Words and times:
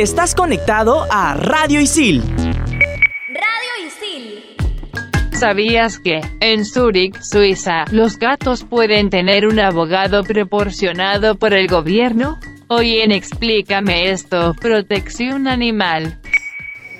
Estás 0.00 0.34
conectado 0.34 1.06
a 1.10 1.34
Radio 1.34 1.78
Isil. 1.78 2.22
Radio 2.32 3.86
Isil. 3.86 4.56
¿Sabías 5.30 5.98
que, 5.98 6.22
en 6.40 6.64
Zúrich, 6.64 7.20
Suiza, 7.20 7.84
los 7.90 8.18
gatos 8.18 8.64
pueden 8.64 9.10
tener 9.10 9.46
un 9.46 9.60
abogado 9.60 10.24
proporcionado 10.24 11.34
por 11.34 11.52
el 11.52 11.68
gobierno? 11.68 12.40
Hoy 12.68 13.00
en 13.00 13.12
Explícame 13.12 14.10
esto, 14.10 14.54
protección 14.58 15.46
animal. 15.46 16.18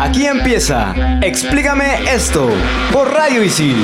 Aquí 0.00 0.26
empieza 0.26 0.94
Explícame 1.20 2.04
esto 2.12 2.50
por 2.92 3.12
Radio 3.12 3.42
Isil. 3.42 3.76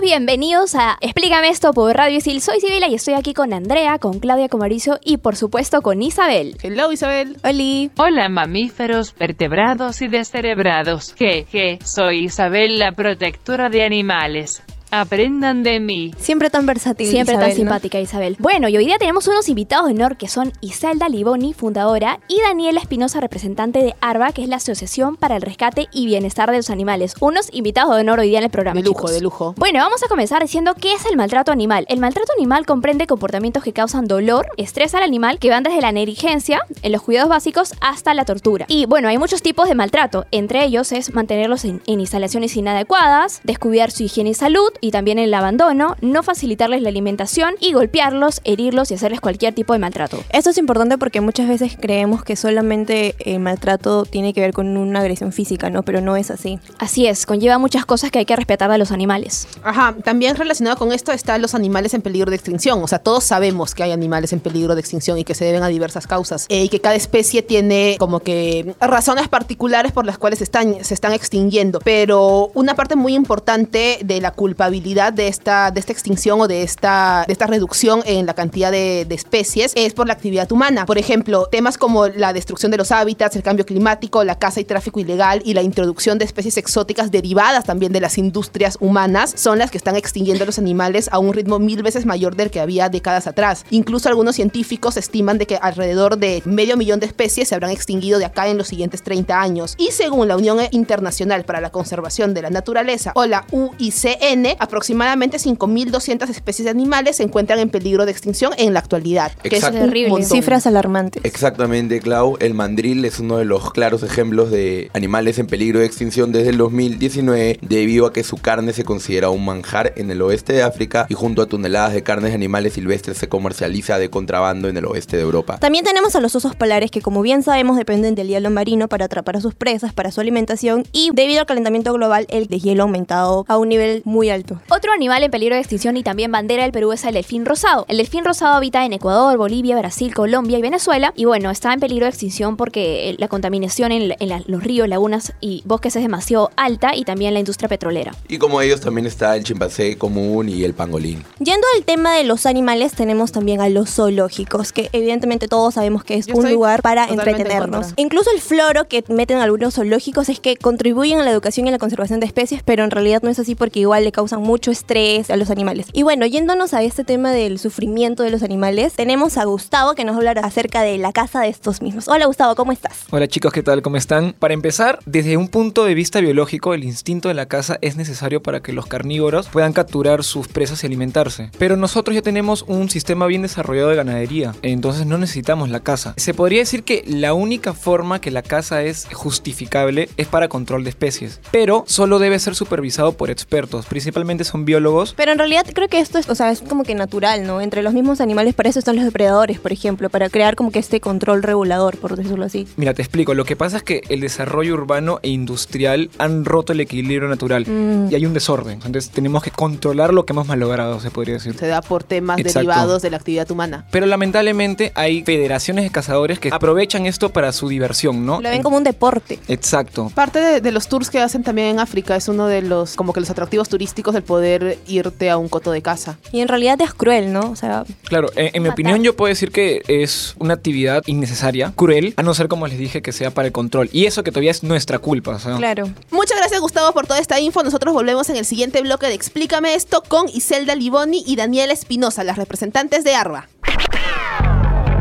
Todos, 0.00 0.10
bienvenidos 0.10 0.74
a 0.74 0.96
Explícame 1.00 1.48
esto 1.48 1.72
por 1.72 1.94
Radio 1.94 2.18
Isil. 2.18 2.40
Soy 2.40 2.60
Sibila 2.60 2.88
y 2.88 2.94
estoy 2.94 3.14
aquí 3.14 3.34
con 3.34 3.52
Andrea, 3.52 3.98
con 3.98 4.18
Claudia, 4.18 4.48
con 4.48 4.60
Mauricio 4.60 4.98
y 5.04 5.18
por 5.18 5.36
supuesto 5.36 5.82
con 5.82 6.02
Isabel. 6.02 6.56
Hello, 6.62 6.92
Isabel. 6.92 7.36
Oli. 7.44 7.90
Hola 7.96 8.28
mamíferos, 8.28 9.14
vertebrados 9.14 10.02
y 10.02 10.08
descerebrados. 10.08 11.12
Que, 11.14 11.78
soy 11.84 12.24
Isabel, 12.24 12.78
la 12.78 12.92
protectora 12.92 13.68
de 13.68 13.84
animales. 13.84 14.62
Aprendan 14.90 15.62
de 15.62 15.78
mí. 15.78 16.12
Siempre 16.18 16.50
tan 16.50 16.66
versátil. 16.66 17.08
Siempre 17.08 17.34
Isabel, 17.34 17.50
tan 17.50 17.58
¿no? 17.58 17.62
simpática 17.62 18.00
Isabel. 18.00 18.36
Bueno, 18.40 18.68
y 18.68 18.76
hoy 18.76 18.86
día 18.86 18.98
tenemos 18.98 19.28
unos 19.28 19.48
invitados 19.48 19.86
de 19.86 19.94
honor 19.94 20.16
que 20.16 20.28
son 20.28 20.52
Iselda 20.60 21.08
Liboni, 21.08 21.54
fundadora, 21.54 22.18
y 22.26 22.40
Daniela 22.40 22.80
Espinosa, 22.80 23.20
representante 23.20 23.80
de 23.82 23.94
ARBA, 24.00 24.32
que 24.32 24.42
es 24.42 24.48
la 24.48 24.56
Asociación 24.56 25.16
para 25.16 25.36
el 25.36 25.42
Rescate 25.42 25.88
y 25.92 26.06
Bienestar 26.06 26.50
de 26.50 26.56
los 26.56 26.70
Animales. 26.70 27.14
Unos 27.20 27.48
invitados 27.52 27.94
de 27.94 28.00
honor 28.00 28.18
hoy 28.18 28.28
día 28.30 28.38
en 28.38 28.44
el 28.44 28.50
programa. 28.50 28.80
De 28.80 28.86
lujo, 28.86 29.00
chicos. 29.00 29.12
de 29.12 29.20
lujo. 29.20 29.54
Bueno, 29.56 29.78
vamos 29.78 30.02
a 30.02 30.08
comenzar 30.08 30.42
diciendo 30.42 30.74
qué 30.74 30.92
es 30.94 31.06
el 31.06 31.16
maltrato 31.16 31.52
animal. 31.52 31.86
El 31.88 32.00
maltrato 32.00 32.32
animal 32.36 32.66
comprende 32.66 33.06
comportamientos 33.06 33.62
que 33.62 33.72
causan 33.72 34.06
dolor, 34.06 34.48
estrés 34.56 34.94
al 34.94 35.04
animal, 35.04 35.38
que 35.38 35.50
van 35.50 35.62
desde 35.62 35.80
la 35.80 35.92
negligencia, 35.92 36.62
en 36.82 36.92
los 36.92 37.02
cuidados 37.02 37.28
básicos, 37.28 37.74
hasta 37.80 38.12
la 38.14 38.24
tortura. 38.24 38.66
Y 38.68 38.86
bueno, 38.86 39.08
hay 39.08 39.18
muchos 39.18 39.42
tipos 39.42 39.68
de 39.68 39.74
maltrato. 39.76 40.26
Entre 40.32 40.64
ellos 40.64 40.90
es 40.90 41.14
mantenerlos 41.14 41.64
en, 41.64 41.80
en 41.86 42.00
instalaciones 42.00 42.56
inadecuadas, 42.56 43.40
descuidar 43.44 43.92
su 43.92 44.02
higiene 44.02 44.30
y 44.30 44.34
salud, 44.34 44.70
y 44.80 44.90
también 44.90 45.18
el 45.18 45.32
abandono, 45.34 45.96
no 46.00 46.22
facilitarles 46.22 46.82
la 46.82 46.88
alimentación 46.88 47.54
y 47.60 47.72
golpearlos, 47.72 48.40
herirlos 48.44 48.90
y 48.90 48.94
hacerles 48.94 49.20
cualquier 49.20 49.54
tipo 49.54 49.72
de 49.72 49.78
maltrato. 49.78 50.22
Esto 50.30 50.50
es 50.50 50.58
importante 50.58 50.98
porque 50.98 51.20
muchas 51.20 51.48
veces 51.48 51.76
creemos 51.80 52.24
que 52.24 52.36
solamente 52.36 53.14
el 53.18 53.40
maltrato 53.40 54.04
tiene 54.04 54.32
que 54.32 54.40
ver 54.40 54.52
con 54.52 54.76
una 54.76 55.00
agresión 55.00 55.32
física, 55.32 55.70
¿no? 55.70 55.82
Pero 55.82 56.00
no 56.00 56.16
es 56.16 56.30
así. 56.30 56.58
Así 56.78 57.06
es, 57.06 57.26
conlleva 57.26 57.58
muchas 57.58 57.86
cosas 57.86 58.10
que 58.10 58.18
hay 58.18 58.24
que 58.24 58.36
respetar 58.36 58.70
de 58.70 58.78
los 58.78 58.92
animales. 58.92 59.48
Ajá, 59.62 59.94
también 60.04 60.36
relacionado 60.36 60.76
con 60.76 60.92
esto 60.92 61.12
están 61.12 61.42
los 61.42 61.54
animales 61.54 61.94
en 61.94 62.02
peligro 62.02 62.30
de 62.30 62.36
extinción. 62.36 62.82
O 62.82 62.88
sea, 62.88 62.98
todos 62.98 63.24
sabemos 63.24 63.74
que 63.74 63.82
hay 63.82 63.92
animales 63.92 64.32
en 64.32 64.40
peligro 64.40 64.74
de 64.74 64.80
extinción 64.80 65.18
y 65.18 65.24
que 65.24 65.34
se 65.34 65.44
deben 65.44 65.62
a 65.62 65.68
diversas 65.68 66.06
causas. 66.06 66.46
Eh, 66.48 66.64
y 66.64 66.68
que 66.68 66.80
cada 66.80 66.94
especie 66.94 67.42
tiene 67.42 67.96
como 67.98 68.20
que 68.20 68.74
razones 68.80 69.28
particulares 69.28 69.92
por 69.92 70.06
las 70.06 70.18
cuales 70.18 70.38
se 70.38 70.44
están, 70.44 70.84
se 70.84 70.94
están 70.94 71.12
extinguiendo. 71.12 71.80
Pero 71.80 72.50
una 72.54 72.74
parte 72.74 72.96
muy 72.96 73.14
importante 73.14 73.98
de 74.02 74.20
la 74.20 74.32
culpabilidad 74.70 75.12
de 75.12 75.26
esta, 75.26 75.72
de 75.72 75.80
esta 75.80 75.92
extinción 75.92 76.40
o 76.40 76.46
de 76.46 76.62
esta, 76.62 77.24
de 77.26 77.32
esta 77.32 77.48
reducción 77.48 78.02
en 78.06 78.24
la 78.24 78.34
cantidad 78.34 78.70
de, 78.70 79.04
de 79.04 79.14
especies 79.16 79.72
es 79.74 79.94
por 79.94 80.06
la 80.06 80.12
actividad 80.12 80.50
humana. 80.52 80.86
Por 80.86 80.96
ejemplo, 80.96 81.48
temas 81.50 81.76
como 81.76 82.06
la 82.06 82.32
destrucción 82.32 82.70
de 82.70 82.76
los 82.76 82.92
hábitats, 82.92 83.34
el 83.34 83.42
cambio 83.42 83.66
climático, 83.66 84.22
la 84.22 84.38
caza 84.38 84.60
y 84.60 84.64
tráfico 84.64 85.00
ilegal 85.00 85.42
y 85.44 85.54
la 85.54 85.62
introducción 85.62 86.18
de 86.18 86.24
especies 86.24 86.56
exóticas 86.56 87.10
derivadas 87.10 87.64
también 87.64 87.92
de 87.92 88.00
las 88.00 88.16
industrias 88.16 88.78
humanas 88.80 89.34
son 89.36 89.58
las 89.58 89.72
que 89.72 89.78
están 89.78 89.96
extinguiendo 89.96 90.44
a 90.44 90.46
los 90.46 90.58
animales 90.58 91.08
a 91.10 91.18
un 91.18 91.32
ritmo 91.32 91.58
mil 91.58 91.82
veces 91.82 92.06
mayor 92.06 92.36
del 92.36 92.52
que 92.52 92.60
había 92.60 92.88
décadas 92.88 93.26
atrás. 93.26 93.64
Incluso 93.70 94.08
algunos 94.08 94.36
científicos 94.36 94.96
estiman 94.96 95.38
de 95.38 95.46
que 95.46 95.56
alrededor 95.56 96.16
de 96.16 96.42
medio 96.44 96.76
millón 96.76 97.00
de 97.00 97.06
especies 97.06 97.48
se 97.48 97.56
habrán 97.56 97.72
extinguido 97.72 98.20
de 98.20 98.24
acá 98.24 98.46
en 98.46 98.56
los 98.56 98.68
siguientes 98.68 99.02
30 99.02 99.40
años. 99.40 99.74
Y 99.78 99.90
según 99.90 100.28
la 100.28 100.36
Unión 100.36 100.58
Internacional 100.70 101.44
para 101.44 101.60
la 101.60 101.70
Conservación 101.70 102.34
de 102.34 102.42
la 102.42 102.50
Naturaleza 102.50 103.10
o 103.16 103.26
la 103.26 103.44
UICN, 103.50 104.59
aproximadamente 104.60 105.38
5.200 105.38 106.28
especies 106.28 106.64
de 106.64 106.70
animales 106.70 107.16
se 107.16 107.24
encuentran 107.24 107.58
en 107.58 107.70
peligro 107.70 108.04
de 108.06 108.12
extinción 108.12 108.52
en 108.58 108.74
la 108.74 108.80
actualidad. 108.80 109.32
Que 109.42 109.56
es 109.56 109.70
Terrible. 109.70 110.24
Cifras 110.24 110.66
alarmantes. 110.66 111.24
Exactamente, 111.24 112.00
Clau. 112.00 112.36
El 112.40 112.54
mandril 112.54 113.04
es 113.04 113.18
uno 113.18 113.38
de 113.38 113.44
los 113.44 113.72
claros 113.72 114.02
ejemplos 114.02 114.50
de 114.50 114.90
animales 114.92 115.38
en 115.38 115.46
peligro 115.46 115.80
de 115.80 115.86
extinción 115.86 116.30
desde 116.32 116.50
el 116.50 116.58
2019 116.58 117.58
debido 117.62 118.06
a 118.06 118.12
que 118.12 118.22
su 118.22 118.36
carne 118.36 118.72
se 118.72 118.84
considera 118.84 119.30
un 119.30 119.44
manjar 119.44 119.94
en 119.96 120.10
el 120.10 120.20
oeste 120.22 120.52
de 120.52 120.62
África 120.62 121.06
y 121.08 121.14
junto 121.14 121.42
a 121.42 121.46
toneladas 121.46 121.94
de 121.94 122.02
carnes 122.02 122.30
de 122.30 122.34
animales 122.34 122.74
silvestres 122.74 123.16
se 123.16 123.28
comercializa 123.28 123.98
de 123.98 124.10
contrabando 124.10 124.68
en 124.68 124.76
el 124.76 124.84
oeste 124.84 125.16
de 125.16 125.22
Europa. 125.22 125.58
También 125.58 125.84
tenemos 125.84 126.14
a 126.14 126.20
los 126.20 126.36
osos 126.36 126.54
polares 126.54 126.90
que 126.90 127.00
como 127.00 127.22
bien 127.22 127.42
sabemos 127.42 127.76
dependen 127.76 128.14
del 128.14 128.28
hielo 128.28 128.50
marino 128.50 128.88
para 128.88 129.06
atrapar 129.06 129.36
a 129.36 129.40
sus 129.40 129.54
presas, 129.54 129.92
para 129.94 130.10
su 130.10 130.20
alimentación 130.20 130.84
y 130.92 131.10
debido 131.14 131.40
al 131.40 131.46
calentamiento 131.46 131.92
global 131.92 132.26
el 132.28 132.46
deshielo 132.46 132.82
ha 132.82 132.84
aumentado 132.84 133.44
a 133.48 133.56
un 133.56 133.68
nivel 133.68 134.02
muy 134.04 134.28
alto. 134.30 134.49
Otro 134.68 134.92
animal 134.92 135.22
en 135.22 135.30
peligro 135.30 135.54
de 135.54 135.60
extinción 135.60 135.96
y 135.96 136.02
también 136.02 136.32
bandera 136.32 136.62
del 136.62 136.72
Perú 136.72 136.92
es 136.92 137.04
el 137.04 137.14
delfín 137.14 137.44
rosado. 137.46 137.84
El 137.88 137.98
delfín 137.98 138.24
rosado 138.24 138.54
habita 138.54 138.84
en 138.84 138.92
Ecuador, 138.92 139.36
Bolivia, 139.38 139.76
Brasil, 139.78 140.14
Colombia 140.14 140.58
y 140.58 140.62
Venezuela. 140.62 141.12
Y 141.16 141.24
bueno, 141.24 141.50
está 141.50 141.72
en 141.72 141.80
peligro 141.80 142.04
de 142.06 142.10
extinción 142.10 142.56
porque 142.56 143.10
eh, 143.10 143.16
la 143.18 143.28
contaminación 143.28 143.92
en, 143.92 144.14
en 144.18 144.28
la- 144.28 144.42
los 144.46 144.62
ríos, 144.62 144.88
lagunas 144.88 145.32
y 145.40 145.62
bosques 145.64 145.96
es 145.96 146.02
demasiado 146.02 146.50
alta 146.56 146.94
y 146.94 147.04
también 147.04 147.34
la 147.34 147.40
industria 147.40 147.68
petrolera. 147.68 148.14
Y 148.28 148.38
como 148.38 148.60
ellos 148.60 148.80
también 148.80 149.06
está 149.06 149.36
el 149.36 149.44
chimpancé 149.44 149.96
común 149.98 150.48
y 150.48 150.64
el 150.64 150.74
pangolín. 150.74 151.22
Yendo 151.38 151.66
al 151.76 151.84
tema 151.84 152.14
de 152.14 152.24
los 152.24 152.46
animales, 152.46 152.92
tenemos 152.92 153.32
también 153.32 153.60
a 153.60 153.68
los 153.68 153.90
zoológicos, 153.90 154.72
que 154.72 154.88
evidentemente 154.92 155.48
todos 155.48 155.74
sabemos 155.74 156.04
que 156.04 156.14
es 156.14 156.26
Yo 156.26 156.34
un 156.36 156.50
lugar 156.52 156.82
para 156.82 157.04
entretenernos. 157.06 157.86
contra. 157.88 158.02
Incluso 158.02 158.30
el 158.34 158.40
floro 158.40 158.88
que 158.88 159.04
meten 159.08 159.38
algunos 159.38 159.74
zoológicos 159.74 160.28
es 160.28 160.40
que 160.40 160.56
contribuyen 160.56 161.18
a 161.18 161.22
la 161.22 161.30
educación 161.30 161.66
y 161.66 161.68
a 161.68 161.72
la 161.72 161.78
conservación 161.78 162.20
de 162.20 162.26
especies, 162.26 162.62
pero 162.64 162.84
en 162.84 162.90
realidad 162.90 163.22
no 163.22 163.30
es 163.30 163.38
así 163.38 163.54
porque 163.54 163.80
igual 163.80 164.04
le 164.04 164.12
causan 164.30 164.46
mucho 164.46 164.70
estrés 164.70 165.28
a 165.30 165.36
los 165.36 165.50
animales. 165.50 165.86
Y 165.92 166.04
bueno, 166.04 166.24
yéndonos 166.24 166.72
a 166.72 166.82
este 166.82 167.02
tema 167.02 167.32
del 167.32 167.58
sufrimiento 167.58 168.22
de 168.22 168.30
los 168.30 168.44
animales, 168.44 168.92
tenemos 168.92 169.36
a 169.36 169.44
Gustavo 169.44 169.94
que 169.94 170.04
nos 170.04 170.12
va 170.12 170.18
a 170.18 170.20
hablar 170.20 170.38
acerca 170.38 170.82
de 170.82 170.98
la 170.98 171.12
casa 171.12 171.40
de 171.40 171.48
estos 171.48 171.82
mismos. 171.82 172.06
Hola 172.06 172.26
Gustavo, 172.26 172.54
¿cómo 172.54 172.70
estás? 172.70 173.06
Hola 173.10 173.26
chicos, 173.26 173.52
¿qué 173.52 173.64
tal? 173.64 173.82
¿Cómo 173.82 173.96
están? 173.96 174.34
Para 174.38 174.54
empezar, 174.54 175.00
desde 175.04 175.36
un 175.36 175.48
punto 175.48 175.84
de 175.84 175.94
vista 175.94 176.20
biológico, 176.20 176.74
el 176.74 176.84
instinto 176.84 177.26
de 177.26 177.34
la 177.34 177.46
caza 177.46 177.78
es 177.80 177.96
necesario 177.96 178.40
para 178.40 178.60
que 178.60 178.72
los 178.72 178.86
carnívoros 178.86 179.48
puedan 179.48 179.72
capturar 179.72 180.22
sus 180.22 180.46
presas 180.46 180.84
y 180.84 180.86
alimentarse. 180.86 181.50
Pero 181.58 181.76
nosotros 181.76 182.14
ya 182.14 182.22
tenemos 182.22 182.64
un 182.68 182.88
sistema 182.88 183.26
bien 183.26 183.42
desarrollado 183.42 183.88
de 183.88 183.96
ganadería, 183.96 184.54
entonces 184.62 185.06
no 185.06 185.18
necesitamos 185.18 185.70
la 185.70 185.80
caza. 185.80 186.14
Se 186.16 186.34
podría 186.34 186.60
decir 186.60 186.84
que 186.84 187.02
la 187.04 187.34
única 187.34 187.72
forma 187.72 188.20
que 188.20 188.30
la 188.30 188.42
caza 188.42 188.82
es 188.82 189.08
justificable 189.12 190.08
es 190.16 190.28
para 190.28 190.48
control 190.48 190.84
de 190.84 190.90
especies, 190.90 191.40
pero 191.50 191.82
solo 191.88 192.20
debe 192.20 192.38
ser 192.38 192.54
supervisado 192.54 193.12
por 193.12 193.30
expertos, 193.30 193.86
principalmente 193.86 194.19
son 194.44 194.64
biólogos 194.64 195.14
Pero 195.16 195.32
en 195.32 195.38
realidad 195.38 195.66
creo 195.74 195.88
que 195.88 195.98
esto 196.00 196.18
es, 196.18 196.28
o 196.28 196.34
sea, 196.34 196.50
es 196.50 196.60
como 196.62 196.84
que 196.84 196.94
natural, 196.94 197.46
¿no? 197.46 197.60
Entre 197.60 197.82
los 197.82 197.92
mismos 197.92 198.20
animales, 198.20 198.54
para 198.54 198.68
eso 198.68 198.78
están 198.78 198.96
los 198.96 199.04
depredadores, 199.04 199.58
por 199.58 199.72
ejemplo, 199.72 200.08
para 200.10 200.28
crear 200.28 200.56
como 200.56 200.70
que 200.70 200.78
este 200.78 201.00
control 201.00 201.42
regulador, 201.42 201.96
por 201.98 202.16
decirlo 202.16 202.44
así. 202.44 202.66
Mira, 202.76 202.94
te 202.94 203.02
explico. 203.02 203.34
Lo 203.34 203.44
que 203.44 203.56
pasa 203.56 203.78
es 203.78 203.82
que 203.82 204.02
el 204.08 204.20
desarrollo 204.20 204.74
urbano 204.74 205.18
e 205.22 205.28
industrial 205.30 206.10
han 206.18 206.44
roto 206.44 206.72
el 206.72 206.80
equilibrio 206.80 207.28
natural 207.28 207.64
Mm. 207.66 208.08
y 208.10 208.14
hay 208.14 208.26
un 208.26 208.32
desorden. 208.34 208.74
Entonces 208.84 209.10
tenemos 209.10 209.42
que 209.42 209.50
controlar 209.50 210.14
lo 210.14 210.24
que 210.24 210.32
hemos 210.32 210.46
malogrado, 210.46 211.00
se 211.00 211.10
podría 211.10 211.34
decir. 211.34 211.56
Se 211.58 211.66
da 211.66 211.82
por 211.82 212.04
temas 212.04 212.38
Exacto. 212.38 212.58
derivados 212.60 213.02
de 213.02 213.10
la 213.10 213.16
actividad 213.16 213.50
humana. 213.50 213.86
Pero 213.90 214.06
lamentablemente 214.06 214.92
hay 214.94 215.22
federaciones 215.24 215.84
de 215.84 215.90
cazadores 215.90 216.38
que 216.38 216.50
aprovechan 216.52 217.06
esto 217.06 217.30
para 217.30 217.52
su 217.52 217.68
diversión, 217.68 218.24
¿no? 218.24 218.40
Lo 218.40 218.48
ven 218.50 218.62
como 218.62 218.76
un 218.76 218.84
deporte. 218.84 219.38
Exacto. 219.48 220.10
Parte 220.14 220.40
de, 220.40 220.60
de 220.60 220.72
los 220.72 220.88
tours 220.88 221.10
que 221.10 221.20
hacen 221.20 221.42
también 221.42 221.68
en 221.68 221.80
África 221.80 222.16
es 222.16 222.28
uno 222.28 222.46
de 222.46 222.62
los, 222.62 222.94
como 222.94 223.12
que 223.12 223.20
los 223.20 223.30
atractivos 223.30 223.68
turísticos 223.68 224.09
el 224.14 224.22
poder 224.22 224.78
irte 224.86 225.30
a 225.30 225.36
un 225.36 225.48
coto 225.48 225.72
de 225.72 225.82
caza. 225.82 226.18
Y 226.32 226.40
en 226.40 226.48
realidad 226.48 226.80
es 226.80 226.94
cruel, 226.94 227.32
¿no? 227.32 227.50
O 227.50 227.56
sea, 227.56 227.84
Claro, 228.04 228.30
en, 228.36 228.50
en 228.54 228.62
mi 228.62 228.68
opinión 228.68 229.02
yo 229.02 229.16
puedo 229.16 229.28
decir 229.28 229.50
que 229.50 229.82
es 229.88 230.34
una 230.38 230.54
actividad 230.54 231.02
innecesaria, 231.06 231.72
cruel, 231.76 232.14
a 232.16 232.22
no 232.22 232.34
ser 232.34 232.48
como 232.48 232.66
les 232.66 232.78
dije 232.78 233.02
que 233.02 233.12
sea 233.12 233.30
para 233.30 233.46
el 233.46 233.52
control. 233.52 233.88
Y 233.92 234.06
eso 234.06 234.22
que 234.22 234.30
todavía 234.30 234.50
es 234.50 234.62
nuestra 234.62 234.98
culpa. 234.98 235.32
o 235.32 235.38
sea. 235.38 235.56
claro. 235.56 235.88
Muchas 236.10 236.36
gracias 236.36 236.60
Gustavo 236.60 236.92
por 236.92 237.06
toda 237.06 237.20
esta 237.20 237.40
info. 237.40 237.62
Nosotros 237.62 237.94
volvemos 237.94 238.28
en 238.30 238.36
el 238.36 238.44
siguiente 238.44 238.80
bloque 238.82 239.06
de 239.06 239.14
Explícame 239.14 239.74
esto 239.74 240.02
con 240.06 240.28
Iselda 240.28 240.74
Liboni 240.74 241.22
y 241.26 241.36
Daniela 241.36 241.72
Espinosa, 241.72 242.24
las 242.24 242.36
representantes 242.36 243.04
de 243.04 243.14
ARBA. 243.14 243.48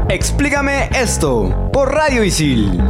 Explícame 0.09 0.89
esto 0.93 1.69
por 1.71 1.93
Radio 1.93 2.23
Isil. 2.23 2.81